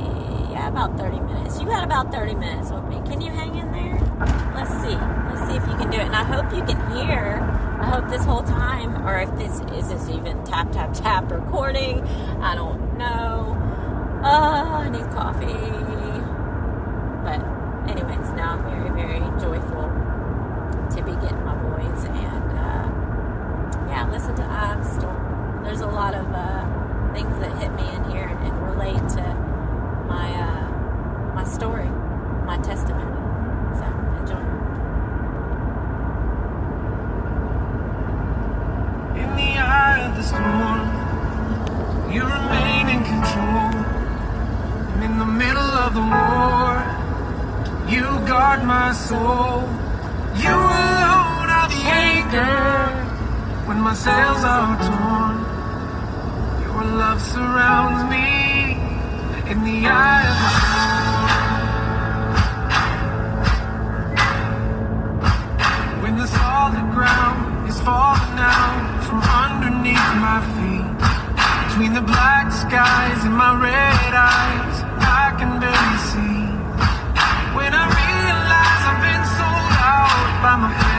Yeah, 0.59 0.67
about 0.67 0.97
30 0.97 1.21
minutes. 1.21 1.57
You 1.57 1.65
got 1.67 1.85
about 1.85 2.11
30 2.11 2.35
minutes 2.35 2.69
with 2.69 2.83
me. 2.83 2.97
Can 3.09 3.21
you 3.21 3.31
hang 3.31 3.55
in 3.55 3.71
there? 3.71 3.97
Let's 4.53 4.69
see. 4.81 4.93
Let's 4.93 5.47
see 5.47 5.55
if 5.55 5.65
you 5.65 5.75
can 5.77 5.89
do 5.89 5.97
it. 5.99 6.07
And 6.07 6.13
I 6.13 6.23
hope 6.23 6.51
you 6.53 6.61
can 6.65 6.75
hear. 6.91 7.39
I 7.79 7.85
hope 7.85 8.09
this 8.09 8.25
whole 8.25 8.43
time, 8.43 9.07
or 9.07 9.21
if 9.21 9.33
this 9.37 9.61
is 9.73 9.87
this 9.87 10.09
even 10.09 10.43
tap, 10.43 10.73
tap, 10.73 10.93
tap 10.93 11.31
recording. 11.31 12.05
I 12.41 12.55
don't 12.55 12.97
know. 12.97 13.55
Uh, 14.21 14.83
I 14.83 14.89
need 14.89 15.09
coffee. 15.11 15.68
When 53.79 53.85
my 53.85 53.93
sails 53.93 54.43
are 54.43 54.75
torn. 54.87 55.37
Your 56.63 56.83
love 56.99 57.21
surrounds 57.21 58.03
me 58.11 58.75
in 59.51 59.57
the 59.63 59.87
eye 59.87 60.25
of 60.31 60.37
the 60.43 60.49
storm. 60.59 61.29
When 66.03 66.15
the 66.17 66.27
solid 66.27 66.87
ground 66.91 67.69
is 67.69 67.79
falling 67.79 68.39
out 68.51 69.03
from 69.07 69.19
underneath 69.45 70.09
my 70.27 70.39
feet, 70.55 70.99
between 71.63 71.93
the 71.93 72.01
black 72.01 72.51
skies 72.51 73.23
and 73.23 73.33
my 73.33 73.53
red 73.63 74.13
eyes, 74.13 74.75
I 75.23 75.25
can 75.39 75.51
barely 75.63 75.99
see. 76.11 76.39
When 77.55 77.71
I 77.73 77.85
realize 78.03 78.81
I've 78.91 79.01
been 79.07 79.25
sold 79.39 79.73
out 79.95 80.27
by 80.43 80.55
my 80.67 80.71
friends 80.79 80.98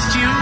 trust 0.00 0.16
you. 0.16 0.39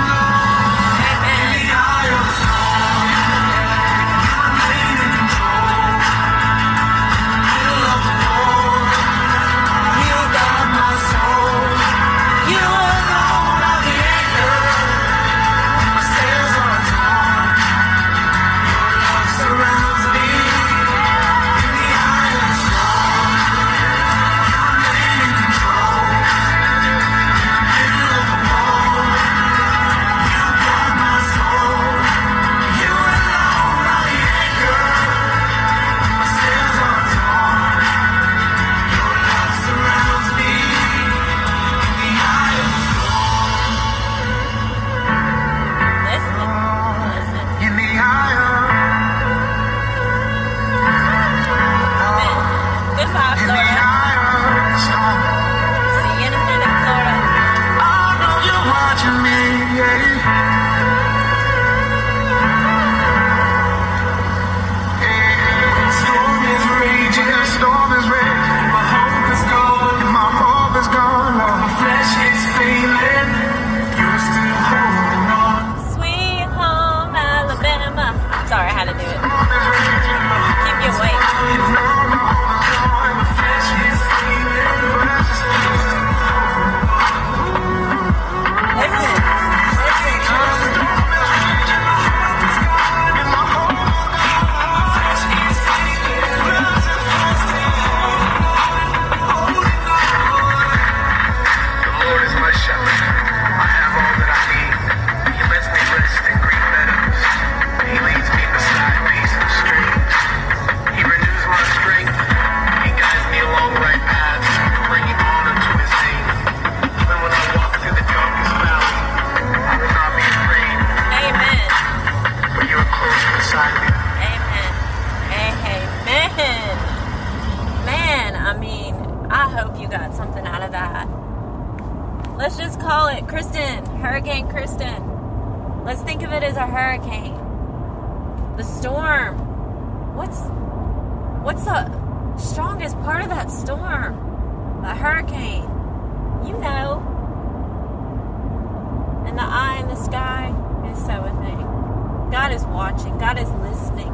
God 152.48 152.56
is 152.56 152.64
watching, 152.64 153.18
God 153.18 153.38
is 153.38 153.50
listening 153.60 154.08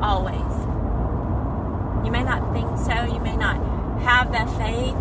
always. 0.00 0.38
You 2.06 2.12
may 2.12 2.22
not 2.22 2.54
think 2.54 2.78
so, 2.78 3.12
you 3.12 3.18
may 3.18 3.36
not 3.36 3.56
have 4.02 4.30
that 4.30 4.48
faith 4.50 4.94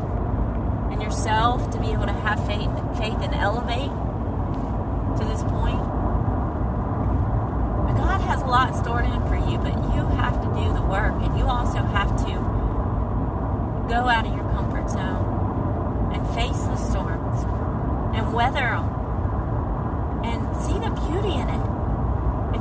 in 0.92 1.00
yourself 1.00 1.70
to 1.70 1.80
be 1.80 1.92
able 1.92 2.08
to 2.08 2.18
have 2.26 2.44
faith, 2.48 2.74
faith 2.98 3.22
and 3.22 3.36
elevate 3.36 3.94
to 5.14 5.26
this 5.30 5.44
point. 5.44 5.78
But 7.86 8.02
God 8.02 8.22
has 8.22 8.42
a 8.42 8.48
lot 8.48 8.76
stored 8.76 9.06
in 9.06 9.22
for 9.28 9.36
you, 9.36 9.60
but 9.60 9.76
you 9.94 10.02
have 10.18 10.42
to 10.42 10.48
do 10.58 10.74
the 10.74 10.82
work 10.82 11.14
and 11.22 11.38
you 11.38 11.46
also 11.46 11.86
have 11.94 12.18
to 12.26 12.34
go 13.94 14.10
out 14.10 14.26
of 14.26 14.34
your 14.34 14.50
comfort 14.58 14.90
zone 14.90 16.14
and 16.16 16.26
face 16.34 16.64
the 16.66 16.78
storms 16.78 17.44
and 18.18 18.34
weather 18.34 18.74
them 18.74 18.90
and 20.26 20.58
see 20.58 20.80
the 20.80 20.90
beauty 21.06 21.36
in 21.38 21.48
it 21.48 21.75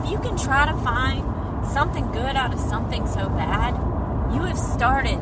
if 0.04 0.10
you 0.10 0.18
can 0.18 0.36
try 0.36 0.66
to 0.66 0.76
find 0.78 1.24
something 1.66 2.10
good 2.12 2.36
out 2.36 2.52
of 2.52 2.60
something 2.60 3.06
so 3.06 3.28
bad, 3.30 3.74
you 4.34 4.42
have 4.42 4.58
started 4.58 5.18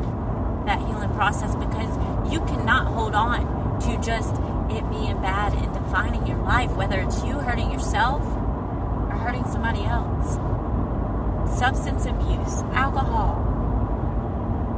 that 0.66 0.78
healing 0.78 1.10
process 1.10 1.54
because 1.54 2.32
you 2.32 2.40
cannot 2.46 2.88
hold 2.88 3.14
on 3.14 3.80
to 3.80 3.96
just 4.00 4.34
it 4.70 4.88
being 4.90 5.20
bad 5.20 5.52
and 5.52 5.72
defining 5.72 6.26
your 6.26 6.38
life, 6.38 6.72
whether 6.72 7.00
it's 7.00 7.22
you 7.22 7.34
hurting 7.34 7.70
yourself 7.70 8.22
or 8.22 9.16
hurting 9.18 9.44
somebody 9.46 9.84
else. 9.84 10.34
Substance 11.58 12.06
abuse, 12.06 12.62
alcohol, 12.74 13.38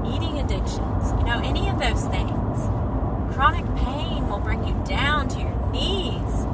eating 0.06 0.38
addictions, 0.38 1.12
you 1.18 1.24
know, 1.24 1.40
any 1.42 1.68
of 1.68 1.78
those 1.78 2.04
things. 2.08 3.34
Chronic 3.34 3.64
pain 3.76 4.28
will 4.28 4.40
bring 4.40 4.66
you 4.66 4.74
down 4.84 5.28
to 5.28 5.40
your 5.40 5.72
knees 5.72 6.53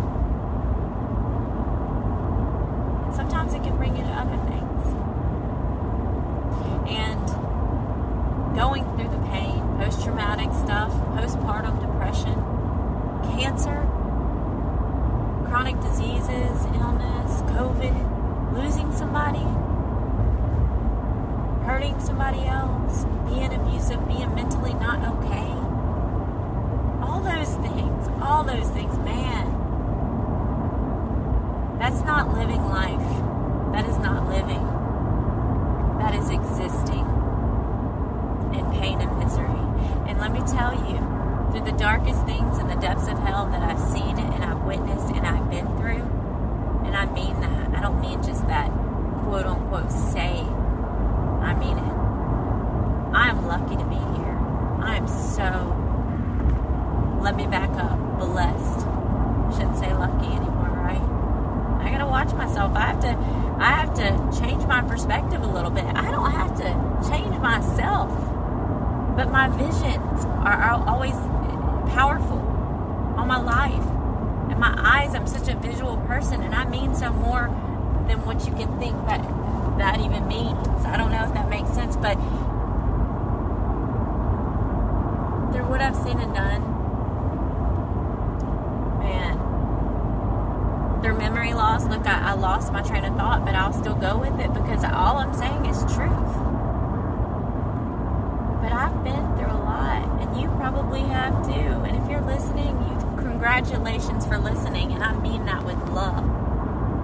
congratulations 103.61 104.27
for 104.27 104.39
listening, 104.39 104.91
and 104.93 105.05
I 105.05 105.13
mean 105.21 105.45
that 105.45 105.63
with 105.65 105.77
love 105.91 106.25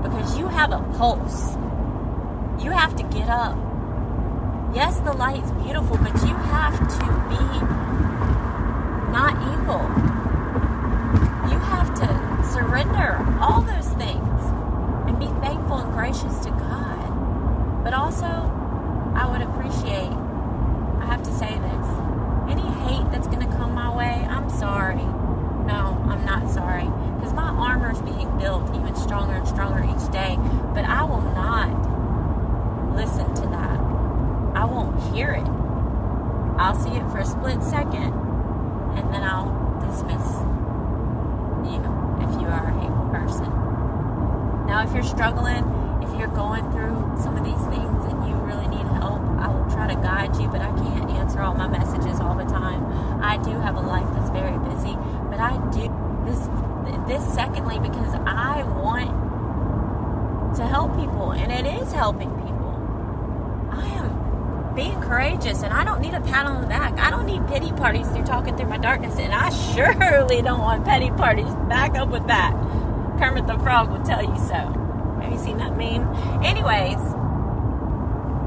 because 0.03 0.38
you 0.38 0.49
have 0.49 0.73
a 0.73 0.79
pulse. 0.97 1.55
You 2.64 2.71
have 2.71 2.97
to 2.97 3.03
get 3.03 3.29
up. 3.29 3.59
Yes, 4.75 4.99
the 5.01 5.12
light's 5.12 5.51
beautiful, 5.62 5.99
but 5.99 6.14
you 6.23 6.35
have 6.35 6.79
to 6.79 7.07
be 7.29 7.45
not 9.12 9.37
evil. 9.53 9.85
You 11.53 11.59
have 11.59 11.92
to 12.01 12.49
surrender 12.51 13.23
all 13.38 13.61
those 13.61 13.88
things 13.90 14.40
and 15.07 15.19
be 15.19 15.27
thankful 15.47 15.77
and 15.77 15.92
gracious 15.92 16.38
to 16.47 16.51
God. 16.53 17.85
But 17.85 17.92
also, 17.92 18.25
I 19.14 19.29
would 19.31 19.42
appreciate, 19.42 20.12
I 21.01 21.07
have 21.07 21.23
to 21.23 21.33
say 21.35 21.53
this, 21.59 21.87
any 22.49 22.66
hate 22.88 23.11
that's 23.12 23.27
going 23.27 23.47
to 23.47 23.57
come 23.57 23.75
my 23.75 23.95
way, 23.95 24.27
I'm 24.27 24.49
sorry. 24.49 25.05
No, 25.66 26.01
I'm 26.09 26.25
not 26.25 26.49
sorry. 26.49 26.85
Because 27.16 27.33
my 27.33 27.49
armor 27.49 27.90
is 27.90 28.01
being 28.01 28.38
built 28.38 28.73
even 28.75 28.95
stronger 28.95 29.35
and 29.35 29.49
stronger 29.49 29.83
each 29.83 30.12
day. 30.12 30.38
But 30.73 30.85
I 30.85 31.03
will 31.03 31.23
not 31.35 32.95
listen 32.95 33.35
to 33.35 33.42
that. 33.51 33.81
I 34.55 34.64
won't 34.64 35.03
hear 35.12 35.33
it. 35.33 35.47
I'll 36.57 36.77
see 36.77 36.90
it 36.90 37.11
for 37.11 37.19
a 37.19 37.27
split 37.27 37.62
second 37.62 38.14
and 38.97 39.12
then 39.12 39.23
I'll 39.23 39.51
dismiss 39.85 40.25
you 41.69 41.83
if 42.23 42.40
you 42.40 42.47
are 42.47 42.64
a 42.64 42.81
hateful 42.81 43.11
person. 43.11 43.51
Now, 44.66 44.85
if 44.87 44.95
you're 44.95 45.03
struggling, 45.03 45.66
if 46.01 46.16
you're 46.19 46.33
going 46.33 46.71
through 46.71 47.21
some 47.21 47.37
of 47.37 47.45
these 47.45 47.61
things 47.69 48.05
and 48.07 48.29
you 48.29 48.35
really 48.37 48.69
need 48.69 48.87
help, 48.87 49.21
I 49.37 49.49
will 49.49 49.69
try 49.71 49.92
to 49.92 50.01
guide 50.01 50.37
you, 50.37 50.49
but 50.49 50.62
I 50.62 50.71
can't 50.73 51.11
answer 51.11 51.40
all 51.40 51.55
my 51.55 51.69
messages 51.69 52.21
all 52.21 52.35
the 52.35 52.45
time. 52.45 52.87
I 53.23 53.37
do 53.37 53.51
have 53.61 53.77
a 53.77 53.81
life 53.81 54.09
that's 54.14 54.31
very 54.31 54.57
busy, 54.71 54.97
but 55.29 55.40
I 55.40 55.57
do 55.71 55.92
this 56.25 56.49
this 57.07 57.23
secondly 57.35 57.79
because 57.79 58.14
I 58.27 58.62
want 58.62 59.11
to 60.57 60.66
help 60.66 60.97
people 60.97 61.33
and 61.33 61.53
it 61.53 61.66
is 61.66 61.92
helping 61.92 62.31
people. 62.31 62.73
I 63.71 63.87
am 63.87 64.75
being 64.75 64.96
courageous 65.07 65.62
and 65.62 65.73
I 65.73 65.85
don't 65.85 66.01
need 66.01 66.14
a 66.14 66.21
pat 66.21 66.47
on 66.47 66.61
the 66.61 66.66
back. 66.66 66.99
I 66.99 67.11
don't 67.11 67.27
need 67.27 67.47
pity 67.47 67.73
parties 67.73 68.09
through 68.09 68.25
talking 68.25 68.57
through 68.57 68.69
my 68.69 68.79
darkness 68.79 69.19
and 69.19 69.33
I 69.33 69.51
surely 69.75 70.42
don't 70.42 70.61
want 70.61 70.85
petty 70.85 71.11
parties. 71.11 71.53
Back 71.69 71.95
up 71.95 72.09
with 72.09 72.27
that. 72.27 72.53
Kermit 73.19 73.47
the 73.47 73.59
Frog 73.59 73.90
will 73.90 74.03
tell 74.05 74.23
you 74.23 74.37
so. 74.37 74.55
Have 75.23 75.33
you 75.33 75.38
seen 75.38 75.59
that 75.59 75.77
meme? 75.77 76.05
Anyways, 76.45 76.99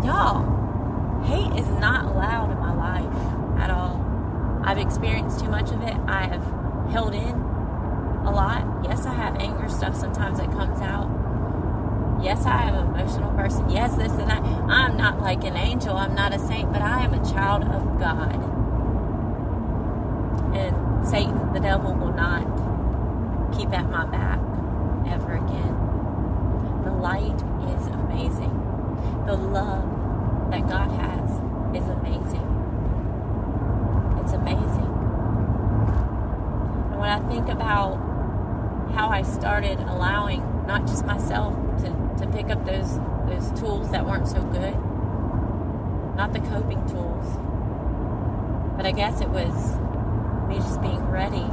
y'all, 0.05 1.23
hate 1.23 1.59
is 1.59 1.67
not 1.79 2.05
allowed 2.05 2.51
in 2.51 2.59
my 2.59 2.73
life 2.73 3.59
at 3.59 3.69
all. 3.69 4.05
I've 4.63 4.77
experienced 4.77 5.39
too 5.39 5.49
much 5.49 5.71
of 5.71 5.81
it. 5.81 5.97
I 6.07 6.27
have 6.27 6.43
held 6.91 7.13
in 7.15 7.35
a 8.25 8.31
lot. 8.31 8.83
Yes, 8.83 9.05
I 9.05 9.13
have 9.13 9.37
anger 9.37 9.69
stuff 9.69 9.95
sometimes 9.95 10.39
that 10.39 10.51
comes 10.51 10.79
out. 10.81 11.09
Yes, 12.21 12.45
I 12.45 12.63
am 12.63 12.75
an 12.75 12.87
emotional 12.87 13.31
person. 13.31 13.69
Yes, 13.69 13.95
this 13.95 14.11
and 14.11 14.29
that. 14.29 14.43
I'm 14.43 14.97
not 14.97 15.21
like 15.21 15.45
an 15.45 15.55
angel. 15.55 15.95
I'm 15.95 16.15
not 16.15 16.33
a 16.33 16.39
saint, 16.39 16.71
but 16.71 16.81
I 16.81 17.03
am 17.03 17.13
a 17.13 17.31
child 17.31 17.63
of 17.63 17.97
God. 17.97 18.35
And 20.53 21.07
Satan, 21.07 21.53
the 21.53 21.61
devil, 21.61 21.93
will 21.93 22.13
not 22.13 22.43
keep 23.57 23.69
at 23.71 23.89
my 23.89 24.05
back 24.05 24.39
ever 25.07 25.35
again. 25.35 25.75
The 26.83 26.91
light 26.91 27.41
is 27.75 27.87
amazing. 27.87 28.55
The 29.25 29.35
love 29.35 30.51
that 30.51 30.67
God 30.67 30.91
has 30.91 31.29
is 31.73 31.87
amazing. 31.87 32.47
It's 34.21 34.33
amazing. 34.33 34.91
And 36.91 36.99
when 36.99 37.09
I 37.09 37.19
think 37.29 37.47
about 37.47 37.95
how 38.93 39.07
I 39.09 39.21
started 39.21 39.79
allowing 39.79 40.41
not 40.67 40.85
just 40.85 41.05
myself 41.05 41.55
to, 42.19 42.27
pick 42.27 42.49
up 42.49 42.65
those 42.65 42.99
those 43.27 43.59
tools 43.59 43.91
that 43.91 44.05
weren't 44.05 44.27
so 44.27 44.41
good, 44.43 44.75
not 46.15 46.33
the 46.33 46.39
coping 46.39 46.85
tools, 46.87 47.37
but 48.75 48.85
I 48.85 48.91
guess 48.91 49.21
it 49.21 49.29
was 49.29 49.77
me 50.47 50.57
just 50.57 50.81
being 50.81 51.05
ready 51.09 51.45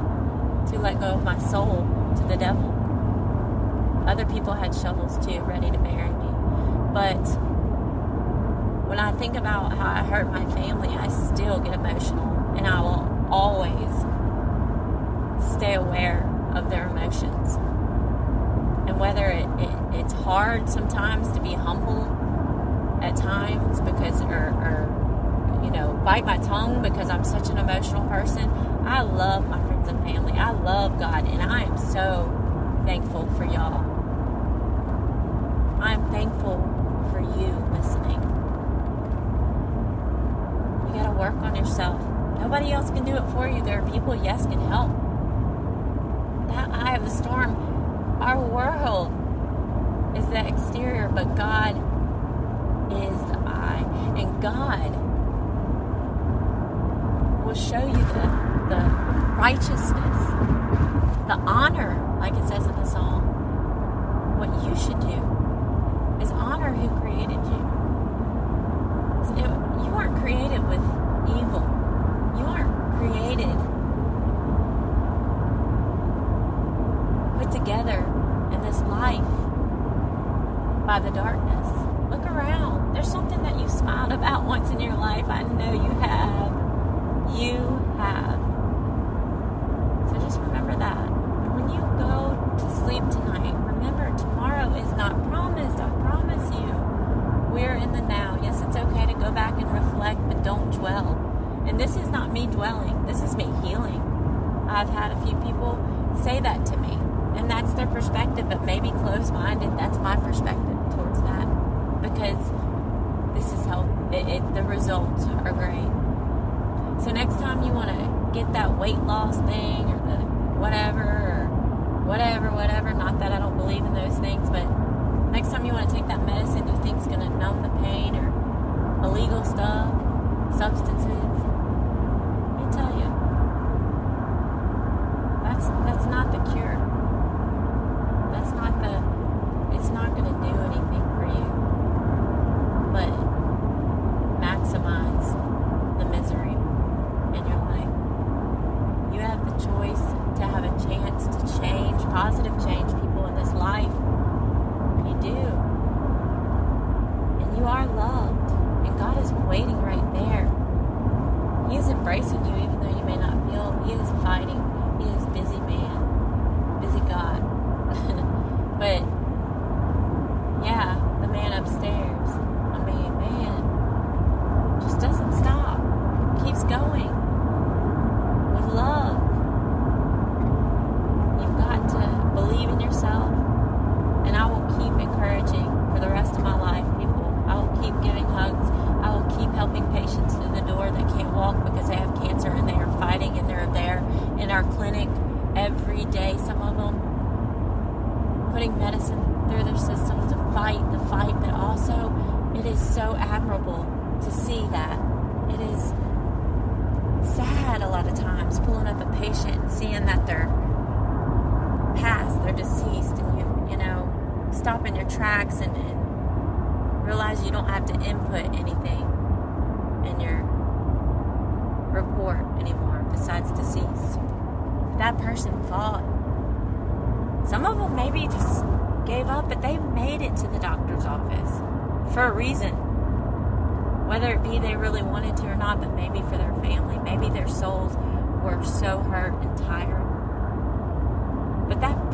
to 0.70 0.78
let 0.78 0.98
go 0.98 1.06
of 1.06 1.24
my 1.24 1.38
soul 1.38 1.86
to 2.16 2.22
the 2.24 2.36
devil. 2.36 2.72
Other 4.06 4.24
people 4.24 4.54
had 4.54 4.74
shovels 4.74 5.24
too, 5.26 5.40
ready 5.40 5.70
to 5.70 5.78
bury 5.78 6.10
me. 6.10 6.30
But 6.94 7.22
when 8.88 8.98
I 8.98 9.12
think 9.12 9.36
about 9.36 9.72
how 9.72 9.86
I 9.86 10.02
hurt 10.04 10.30
my 10.30 10.44
family, 10.54 10.88
I 10.88 11.08
still 11.08 11.58
get 11.58 11.74
emotional. 11.74 12.54
And 12.56 12.66
I 12.66 12.80
will 12.80 13.28
always 13.30 13.90
stay 15.54 15.74
aware 15.74 16.22
of 16.54 16.70
their 16.70 16.88
emotions. 16.88 17.56
And 18.88 18.98
whether 18.98 19.26
it, 19.26 19.45
hard 20.26 20.68
sometimes 20.68 21.30
to 21.30 21.40
be 21.40 21.54
humble 21.54 22.02
at 23.00 23.14
times 23.14 23.80
because, 23.80 24.20
or, 24.22 24.50
or, 24.58 25.62
you 25.64 25.70
know, 25.70 25.92
bite 26.04 26.26
my 26.26 26.36
tongue 26.38 26.82
because 26.82 27.08
I'm 27.08 27.22
such 27.22 27.48
an 27.48 27.58
emotional 27.58 28.08
person, 28.08 28.50
I 28.84 29.02
love 29.02 29.48
my 29.48 29.64
friends 29.68 29.88
and 29.88 30.02
family. 30.02 30.32
I 30.32 30.50
love 30.50 30.98
God, 30.98 31.28
and 31.28 31.40
I 31.40 31.62
am 31.62 31.78
so 31.78 32.26
thankful 32.84 33.26
for 33.36 33.44
y'all. 33.44 33.84
I'm 35.80 36.10
thankful 36.10 36.58
for 37.12 37.20
you 37.20 37.52
listening. 37.78 38.20
You 40.88 40.92
got 40.92 41.04
to 41.04 41.16
work 41.16 41.36
on 41.36 41.54
yourself. 41.54 42.02
Nobody 42.40 42.72
else 42.72 42.90
can 42.90 43.04
do 43.04 43.14
it 43.14 43.30
for 43.30 43.46
you. 43.46 43.62
There 43.62 43.80
are 43.80 43.90
people, 43.92 44.16
yes, 44.16 44.44
can 44.46 44.58
help. 44.58 44.90
That 46.48 46.68
eye 46.72 46.96
of 46.96 47.04
the 47.04 47.10
storm, 47.10 47.54
our 48.20 48.40
world 48.40 49.12
is 50.26 50.32
the 50.32 50.46
exterior, 50.46 51.08
but 51.08 51.34
God 51.36 51.76
is 52.92 53.18
the 53.30 53.38
eye. 53.46 53.84
And 54.16 54.40
God 54.42 54.90
will 57.44 57.54
show 57.54 57.86
you 57.86 57.92
the, 57.92 58.26
the 58.68 58.80
righteousness, 59.36 60.18
the 61.26 61.38
honor, 61.46 62.18
like 62.20 62.34
it 62.34 62.48
says 62.48 62.66
in 62.66 62.74
the 62.76 62.84
psalm. 62.84 63.24
What 64.38 64.48
you 64.64 64.76
should 64.76 65.00
do 65.00 65.22
is 66.22 66.30
honor 66.32 66.72
who 66.72 66.88
created 67.00 67.36
you. 67.36 67.45
You 67.45 67.45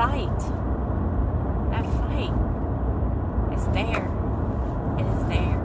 fight, 0.02 0.38
that 1.70 1.86
fight 1.94 2.34
is 3.54 3.64
there. 3.66 4.04
It 4.98 5.06
is 5.06 5.24
there. 5.28 5.58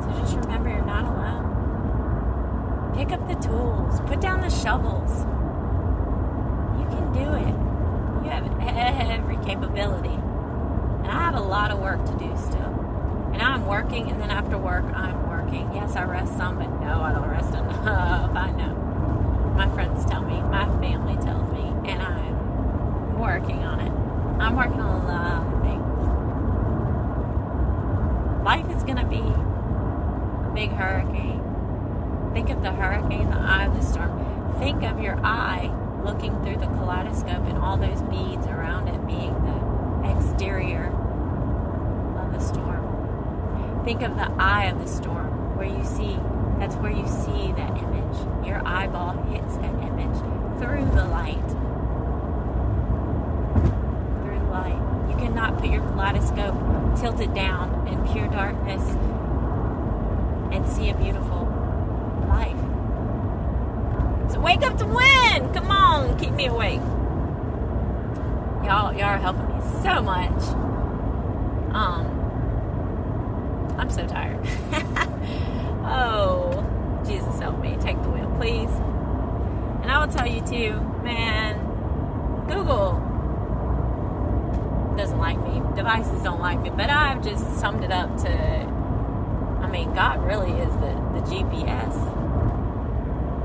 So 0.00 0.08
just 0.20 0.36
remember 0.36 0.70
you're 0.70 0.86
not 0.86 1.04
alone. 1.04 2.94
Pick 2.96 3.12
up 3.12 3.28
the 3.28 3.34
tools, 3.34 4.00
put 4.06 4.22
down 4.22 4.40
the 4.40 4.48
shovels. 4.48 5.26
You 6.80 6.86
can 6.88 7.12
do 7.12 7.34
it. 7.34 7.54
You 8.24 8.30
have 8.30 8.48
every 9.10 9.36
capability. 9.44 10.16
And 11.04 11.08
I 11.08 11.20
have 11.24 11.34
a 11.34 11.42
lot 11.42 11.70
of 11.70 11.80
work 11.80 12.02
to 12.06 12.12
do 12.12 12.34
still. 12.38 12.72
And 13.34 13.42
I'm 13.42 13.66
working, 13.66 14.10
and 14.10 14.18
then 14.18 14.30
after 14.30 14.56
work, 14.56 14.86
I'm 14.94 15.28
working. 15.28 15.70
Yes, 15.74 15.96
I 15.96 16.04
rest 16.04 16.34
some, 16.38 16.56
but 16.56 16.70
no, 16.80 17.02
I 17.02 17.12
don't 17.12 17.28
rest 17.28 17.52
enough. 17.54 18.34
I 18.34 18.50
know. 18.52 18.74
My 19.54 19.68
friends 19.74 20.06
tell 20.06 20.22
me, 20.22 20.40
my 20.40 20.64
family 20.80 21.16
tells 21.22 21.52
me, 21.52 21.74
and 21.90 22.00
I'm 22.00 22.29
working 23.20 23.62
on 23.62 23.80
it. 23.80 23.92
I'm 24.42 24.56
working 24.56 24.80
on 24.80 25.02
a 25.02 25.06
lot 25.06 25.46
of 25.46 25.62
things. 25.62 25.90
Life 28.44 28.70
is 28.74 28.82
to 28.96 29.04
be 29.06 29.18
a 29.18 30.52
big 30.54 30.70
hurricane. 30.70 31.42
Think 32.32 32.48
of 32.50 32.62
the 32.62 32.72
hurricane, 32.72 33.28
the 33.30 33.36
eye 33.36 33.66
of 33.66 33.74
the 33.74 33.82
storm. 33.82 34.56
Think 34.58 34.82
of 34.82 35.00
your 35.00 35.18
eye 35.24 35.70
looking 36.04 36.32
through 36.42 36.56
the 36.56 36.66
kaleidoscope 36.66 37.46
and 37.46 37.58
all 37.58 37.76
those 37.76 38.00
beads 38.02 38.46
around 38.46 38.88
it 38.88 39.06
being 39.06 39.34
the 39.44 40.16
exterior 40.16 40.86
of 42.18 42.32
the 42.32 42.40
storm. 42.40 43.84
Think 43.84 44.02
of 44.02 44.16
the 44.16 44.30
eye 44.38 44.64
of 44.66 44.78
the 44.78 44.88
storm 44.88 45.56
where 45.56 45.68
you 45.68 45.84
see, 45.84 46.16
that's 46.58 46.76
where 46.76 46.92
you 46.92 47.06
see 47.06 47.52
that 47.52 47.76
image. 47.76 48.46
Your 48.46 48.62
eyeball 48.66 49.12
hits 49.24 49.56
that 49.58 49.74
image 49.82 50.18
through 50.60 50.86
the 50.94 51.04
light. 51.04 51.48
Through 54.22 54.38
the 54.38 54.50
light. 54.50 54.80
Cannot 55.50 55.62
put 55.62 55.72
your 55.72 55.82
kaleidoscope 55.82 57.00
tilted 57.00 57.34
down 57.34 57.88
in 57.88 58.06
pure 58.12 58.28
darkness 58.28 58.82
and 60.52 60.64
see 60.66 60.90
a 60.90 60.94
beautiful 60.94 61.44
life. 62.28 62.56
So 64.32 64.38
wake 64.38 64.62
up 64.62 64.78
to 64.78 64.86
win! 64.86 65.52
Come 65.52 65.72
on, 65.72 66.16
keep 66.18 66.32
me 66.34 66.46
awake. 66.46 66.80
Y'all, 68.64 68.92
y'all 68.92 69.02
are 69.02 69.18
helping 69.18 69.48
me 69.48 69.60
so 69.82 70.00
much. 70.00 70.40
Um, 71.74 72.06
I'm 73.76 73.90
so 73.90 74.06
tired. 74.06 74.38
oh, 75.84 76.64
Jesus 77.04 77.40
help 77.40 77.58
me. 77.60 77.76
Take 77.80 78.00
the 78.02 78.08
wheel, 78.08 78.32
please. 78.36 78.70
And 79.82 79.90
I 79.90 80.04
will 80.04 80.12
tell 80.12 80.28
you 80.28 80.42
too, 80.42 80.80
man, 81.02 81.58
Google 82.46 83.09
like 85.20 85.38
me. 85.42 85.62
Devices 85.76 86.22
don't 86.22 86.40
like 86.40 86.60
me. 86.60 86.70
But 86.70 86.90
I've 86.90 87.22
just 87.22 87.58
summed 87.58 87.84
it 87.84 87.92
up 87.92 88.16
to 88.22 88.70
I 89.60 89.68
mean, 89.72 89.92
God 89.92 90.24
really 90.24 90.50
is 90.50 90.72
the, 90.74 90.92
the 91.14 91.20
GPS. 91.30 91.94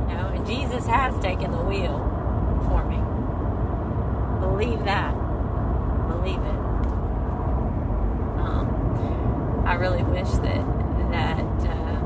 You 0.09 0.15
know, 0.17 0.27
and 0.33 0.45
Jesus 0.47 0.87
has 0.87 1.13
taken 1.19 1.51
the 1.51 1.61
wheel 1.61 1.99
for 2.67 2.83
me. 2.85 2.97
Believe 4.39 4.85
that. 4.85 5.13
Believe 6.07 6.39
it. 6.39 6.59
Um, 8.39 9.63
I 9.67 9.75
really 9.75 10.03
wish 10.03 10.29
that 10.29 10.65
that 11.11 11.69
uh, 11.69 11.99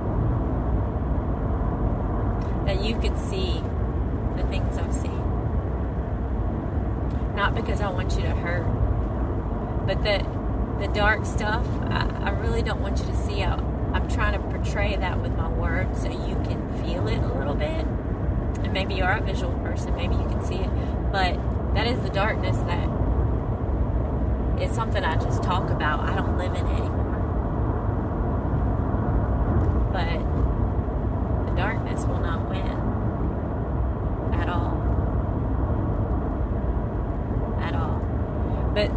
that 2.65 2.83
you 2.83 2.99
could 2.99 3.17
see 3.17 3.63
the 4.35 4.43
things 4.49 4.77
I've 4.77 4.93
seen. 4.93 5.17
Not 7.35 7.55
because 7.55 7.79
I 7.79 7.89
want 7.89 8.15
you 8.15 8.23
to 8.23 8.31
hurt, 8.31 8.65
but 9.89 10.03
the 10.03 10.23
the 10.79 10.93
dark 10.93 11.25
stuff. 11.25 11.65
I, 11.89 12.07
I 12.25 12.29
really 12.29 12.61
don't 12.61 12.79
want 12.79 12.99
you 12.99 13.05
to 13.05 13.17
see 13.25 13.39
how 13.39 13.55
I'm 13.91 14.07
trying 14.07 14.33
to 14.33 14.39
portray 14.47 14.95
that 14.95 15.19
with 15.19 15.35
my 15.35 15.49
words 15.49 16.03
so 16.03 16.09
you 16.09 16.35
can 16.45 16.61
feel 16.83 17.07
it 17.07 17.17
a 17.17 17.33
little 17.33 17.55
bit. 17.55 17.87
And 18.63 18.71
maybe 18.71 18.93
you 18.93 19.03
are 19.03 19.17
a 19.17 19.21
visual 19.21 19.51
person, 19.59 19.95
maybe 19.95 20.13
you 20.13 20.29
can 20.29 20.45
see 20.45 20.57
it. 20.57 20.69
But 21.11 21.39
that 21.73 21.87
is 21.87 21.99
the 22.01 22.09
darkness 22.09 22.55
that 22.57 22.87
is 24.61 24.71
something 24.75 25.03
I 25.03 25.15
just 25.15 25.41
talk 25.41 25.71
about. 25.71 26.01
I 26.01 26.15
don't 26.15 26.37
live 26.37 26.53
in 26.53 26.67
it 26.67 26.79
anymore. 26.79 27.15
But 29.91 31.49
the 31.49 31.55
darkness 31.57 32.05
will 32.05 32.19
not 32.19 32.47
win 32.47 32.77
at 34.39 34.49
all. 34.49 34.77
At 37.59 37.73
all. 37.73 37.99
But 38.75 38.91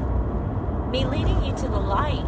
me 0.92 1.01
leading 1.12 1.44
you 1.44 1.54
to 1.54 1.68
the 1.68 1.78
light. 1.78 2.24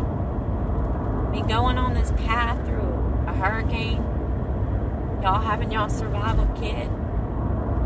Me 1.32 1.40
going 1.40 1.78
on 1.78 1.94
this 1.94 2.12
path 2.12 2.64
through 2.66 3.24
a 3.26 3.32
hurricane, 3.32 4.02
y'all 5.22 5.40
having 5.40 5.72
y'all 5.72 5.88
survival 5.88 6.46
kit, 6.60 6.86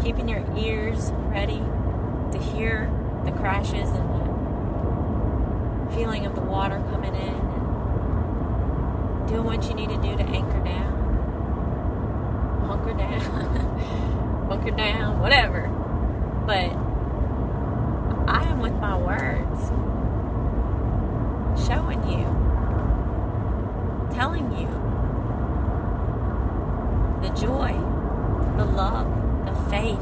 keeping 0.02 0.28
your 0.28 0.44
ears 0.58 1.12
ready 1.28 1.62
to 2.32 2.38
hear 2.38 2.90
the 3.24 3.30
crashes 3.30 3.88
and 3.90 4.10
the 4.10 5.94
feeling 5.94 6.26
of 6.26 6.34
the 6.34 6.40
water 6.40 6.82
coming 6.90 7.14
in, 7.14 7.34
and 7.34 9.28
doing 9.28 9.44
what 9.44 9.68
you 9.68 9.74
need 9.74 9.90
to 9.90 9.96
do 9.98 10.16
to 10.16 10.24
anchor 10.24 10.64
down, 10.64 10.92
hunker 12.66 12.94
down, 12.94 14.48
bunker 14.48 14.72
down, 14.72 15.20
whatever. 15.20 15.68
But 16.44 16.72
I 18.28 18.48
am 18.48 18.58
with 18.58 18.74
my 18.74 18.96
words, 18.98 19.70
showing 21.68 22.02
you 22.08 22.26
telling 24.14 24.50
you 24.58 24.66
the 27.20 27.28
joy, 27.30 27.72
the 28.56 28.64
love, 28.64 29.06
the 29.44 29.54
faith 29.70 29.98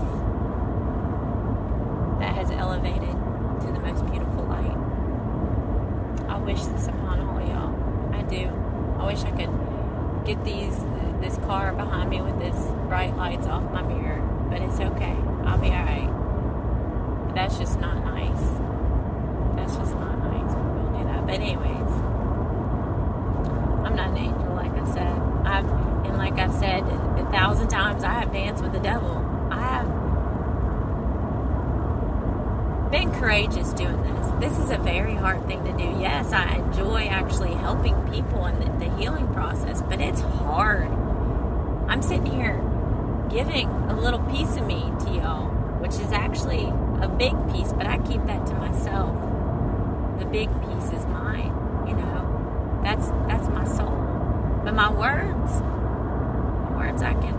that 2.20 2.34
has 2.34 2.50
elevated 2.50 3.16
to 3.60 3.72
the 3.72 3.80
most 3.80 4.04
beautiful 4.06 4.44
light. 4.44 4.76
I 6.28 6.38
wish 6.38 6.62
this 6.64 6.86
upon 6.88 7.20
all 7.20 7.40
y'all. 7.40 8.14
I 8.14 8.22
do. 8.22 8.50
I 8.98 9.06
wish 9.06 9.22
I 9.24 9.30
could 9.30 9.50
get 10.26 10.44
these 10.44 10.78
this 11.20 11.36
car 11.46 11.72
behind 11.72 12.10
me 12.10 12.20
with 12.20 12.38
this 12.38 12.56
bright 12.88 13.16
lights 13.16 13.46
off 13.46 13.70
my 13.72 13.82
mirror, 13.82 14.20
but 14.50 14.60
it's 14.60 14.78
okay. 14.78 15.16
I'll 15.44 15.58
be 15.58 15.68
alright. 15.68 16.10
That's 17.34 17.58
just 17.58 17.80
not 17.80 18.04
nice. 18.04 18.40
That's 19.56 19.76
just 19.76 19.94
not 19.94 20.18
nice. 20.18 20.54
We'll 20.54 20.98
do 20.98 21.04
that. 21.04 21.26
But 21.26 21.34
anyways, 21.36 21.92
I'm 23.86 23.96
not 23.96 24.10
an 24.10 24.16
angel, 24.18 24.54
like 24.54 24.72
I 24.72 24.84
said. 24.92 25.22
I've 25.46 25.96
and 26.06 26.16
like 26.18 26.38
I've 26.38 26.54
said 26.54 26.82
a 26.82 27.28
thousand 27.30 27.68
times, 27.68 28.04
I 28.04 28.12
have 28.14 28.32
danced 28.32 28.62
with 28.62 28.72
the 28.72 28.80
devil. 28.80 29.16
I 29.50 29.60
have 29.60 29.86
been 32.90 33.10
courageous 33.12 33.72
doing 33.72 34.00
this. 34.02 34.26
This 34.40 34.58
is 34.58 34.70
a 34.70 34.78
very 34.78 35.14
hard 35.14 35.46
thing 35.46 35.64
to 35.64 35.72
do. 35.72 35.98
Yes, 36.00 36.32
I 36.32 36.54
enjoy 36.56 37.06
actually 37.06 37.54
helping 37.66 38.00
people 38.12 38.46
in 38.46 38.60
the, 38.60 38.86
the 38.86 38.96
healing 38.96 39.26
process, 39.34 39.82
but 39.82 40.00
it's 40.00 40.20
hard. 40.20 40.88
I'm 41.88 42.00
sitting 42.00 42.26
here 42.26 42.62
giving 43.28 43.68
a 43.90 44.00
little 44.00 44.20
piece 44.20 44.56
of 44.56 44.64
me 44.64 44.82
to 45.00 45.10
y'all, 45.10 45.48
which 45.82 45.94
is 45.94 46.12
actually 46.12 46.72
a 47.02 47.08
big 47.08 47.34
piece, 47.52 47.72
but 47.72 47.88
I 47.88 47.98
keep 47.98 48.24
that 48.26 48.46
to 48.46 48.54
myself. 48.54 49.18
The 50.20 50.26
big 50.26 50.48
piece 50.60 50.92
is 50.92 51.04
mine, 51.06 51.52
you 51.88 51.96
know. 51.96 52.80
That's 52.84 53.08
that's 53.26 53.48
my 53.48 53.64
soul. 53.64 53.98
But 54.62 54.74
my 54.76 54.88
words, 54.88 55.60
my 56.70 56.76
words 56.76 57.02
I 57.02 57.14
can 57.14 57.34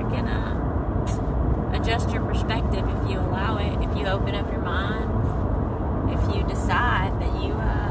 I 0.00 0.02
can 0.14 0.26
uh, 0.26 1.76
adjust 1.78 2.08
your 2.08 2.24
perspective 2.24 2.88
if 2.88 3.10
you 3.10 3.18
allow 3.18 3.58
it, 3.58 3.86
if 3.86 3.94
you 3.98 4.06
open 4.06 4.34
up 4.34 4.50
your 4.50 4.62
mind, 4.62 5.10
if 6.10 6.34
you 6.34 6.42
decide 6.48 7.20
that 7.20 7.42
you 7.42 7.52
uh, 7.52 7.89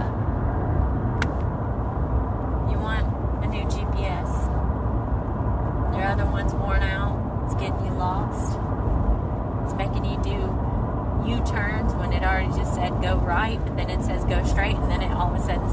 go 14.30 14.44
straight 14.46 14.76
and 14.76 14.92
then 14.92 15.02
it 15.02 15.12
all 15.12 15.34
of 15.34 15.42
a 15.42 15.44
sudden 15.44 15.68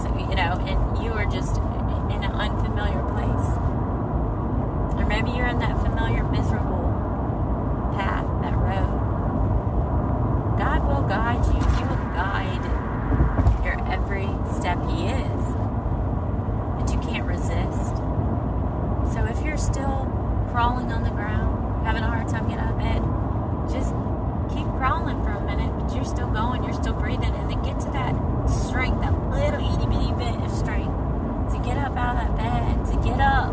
out 31.96 32.16
of 32.16 32.36
that 32.36 32.36
bed, 32.36 32.86
to 32.86 33.08
get 33.08 33.20
up, 33.20 33.52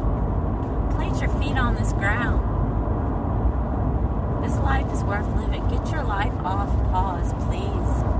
plant 0.95 1.19
your 1.19 1.29
feet 1.39 1.57
on 1.57 1.75
this 1.75 1.93
ground. 1.93 2.41
This 4.43 4.57
life 4.59 4.91
is 4.91 5.03
worth 5.03 5.27
living. 5.35 5.65
Get 5.69 5.89
your 5.91 6.03
life 6.03 6.33
off 6.43 6.69
pause, 6.91 7.33
please. 7.45 8.12